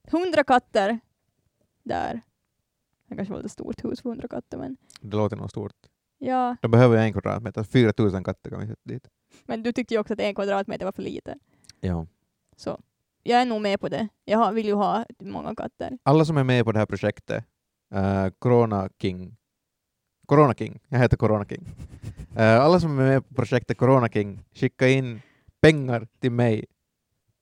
100 0.07 0.43
katter 0.43 0.99
där. 1.83 2.21
Det 3.09 3.15
kanske 3.15 3.33
var 3.33 3.43
ett 3.43 3.51
stort 3.51 3.85
hus 3.85 4.01
för 4.01 4.09
100 4.09 4.27
katter 4.27 4.57
men 4.57 4.77
Det 5.01 5.17
låter 5.17 5.35
nog 5.37 5.49
stort. 5.49 5.75
ja. 6.17 6.55
De 6.61 6.71
behöver 6.71 6.97
en 6.97 7.11
kvadratmeter. 7.13 7.63
4000 7.63 8.23
katter 8.23 8.49
kan 8.49 8.59
vi 8.59 8.67
sätta 8.67 8.81
dit. 8.83 9.07
Men 9.45 9.63
du 9.63 9.71
tyckte 9.71 9.93
ju 9.93 9.99
också 9.99 10.13
att 10.13 10.19
en 10.19 10.35
kvadratmeter 10.35 10.85
var 10.85 10.91
för 10.91 11.01
lite. 11.01 11.35
Ja. 11.79 12.07
Så 12.55 12.79
jag 13.23 13.41
är 13.41 13.45
nog 13.45 13.61
med 13.61 13.79
på 13.79 13.89
det. 13.89 14.07
Jag 14.25 14.51
vill 14.53 14.65
ju 14.65 14.73
ha 14.73 15.05
många 15.19 15.55
katter. 15.55 15.97
Alla 16.03 16.25
som 16.25 16.37
är 16.37 16.43
med 16.43 16.65
på 16.65 16.71
det 16.71 16.79
här 16.79 16.85
projektet, 16.85 17.45
uh, 17.95 18.29
Corona 18.39 18.89
King, 19.01 19.35
Corona 20.27 20.53
King, 20.53 20.79
jag 20.87 20.99
heter 20.99 21.17
Corona 21.17 21.45
King. 21.45 21.67
Eh, 22.35 22.59
alla 22.61 22.79
som 22.79 22.99
är 22.99 23.03
med 23.03 23.27
på 23.27 23.35
projektet 23.35 23.77
Corona 23.77 24.09
King, 24.09 24.43
skicka 24.53 24.87
in 24.89 25.21
pengar 25.61 26.07
till 26.19 26.31
mig 26.31 26.65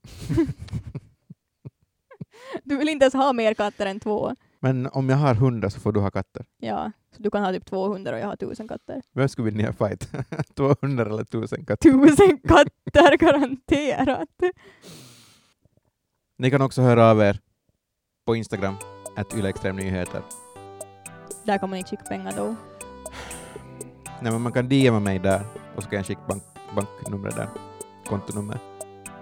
Du 2.63 2.77
vill 2.77 2.89
inte 2.89 3.03
ens 3.03 3.13
ha 3.13 3.33
mer 3.33 3.53
katter 3.53 3.85
än 3.85 3.99
två. 3.99 4.35
Men 4.59 4.87
om 4.87 5.09
jag 5.09 5.17
har 5.17 5.35
hundra 5.35 5.69
så 5.69 5.79
får 5.79 5.91
du 5.91 5.99
ha 5.99 6.11
katter. 6.11 6.45
Ja, 6.57 6.91
du 7.19 7.29
kan 7.29 7.43
ha 7.43 7.51
typ 7.51 7.65
200 7.65 8.13
och 8.13 8.19
jag 8.19 8.27
har 8.27 8.35
tusen 8.35 8.67
katter. 8.67 9.01
Vem 9.13 9.29
skulle 9.29 9.51
vinna 9.51 9.67
en 9.67 9.73
fight? 9.73 10.09
200 10.55 11.05
eller 11.05 11.21
1000 11.21 11.65
katter? 11.65 11.89
Tusen 11.91 12.37
katter 12.37 13.17
garanterat! 13.25 14.29
Ni 16.37 16.51
kan 16.51 16.61
också 16.61 16.81
höra 16.81 17.11
av 17.11 17.21
er 17.21 17.39
på 18.25 18.35
Instagram, 18.35 18.75
att 19.17 19.33
ylextremnyheter. 19.33 20.21
Där 21.43 21.57
kan 21.57 21.69
man 21.69 21.79
inte 21.79 21.89
skicka 21.89 22.03
pengar 22.03 22.33
då. 22.37 22.55
Nej, 24.21 24.31
men 24.31 24.41
man 24.41 24.51
kan 24.51 24.69
DMa 24.69 24.99
mig 24.99 25.19
där 25.19 25.41
och 25.75 25.83
så 25.83 25.89
kan 25.89 25.97
jag 25.97 26.05
skicka 26.05 26.21
bank, 26.27 26.43
banknumret 26.75 27.35
där, 27.35 27.49
kontonummer. 28.05 28.57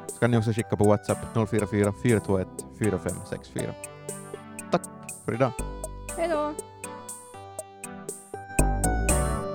Så 0.08 0.19
kan 0.19 0.31
ni 0.31 0.38
också 0.38 0.51
skicka 0.53 0.77
på 0.77 0.84
WhatsApp 0.84 1.17
044 1.34 1.93
421 2.01 2.47
4564. 2.79 3.73
Tack 4.71 4.81
för 5.25 5.34
idag. 5.34 5.51
Hej 6.17 6.27
då! 6.29 6.53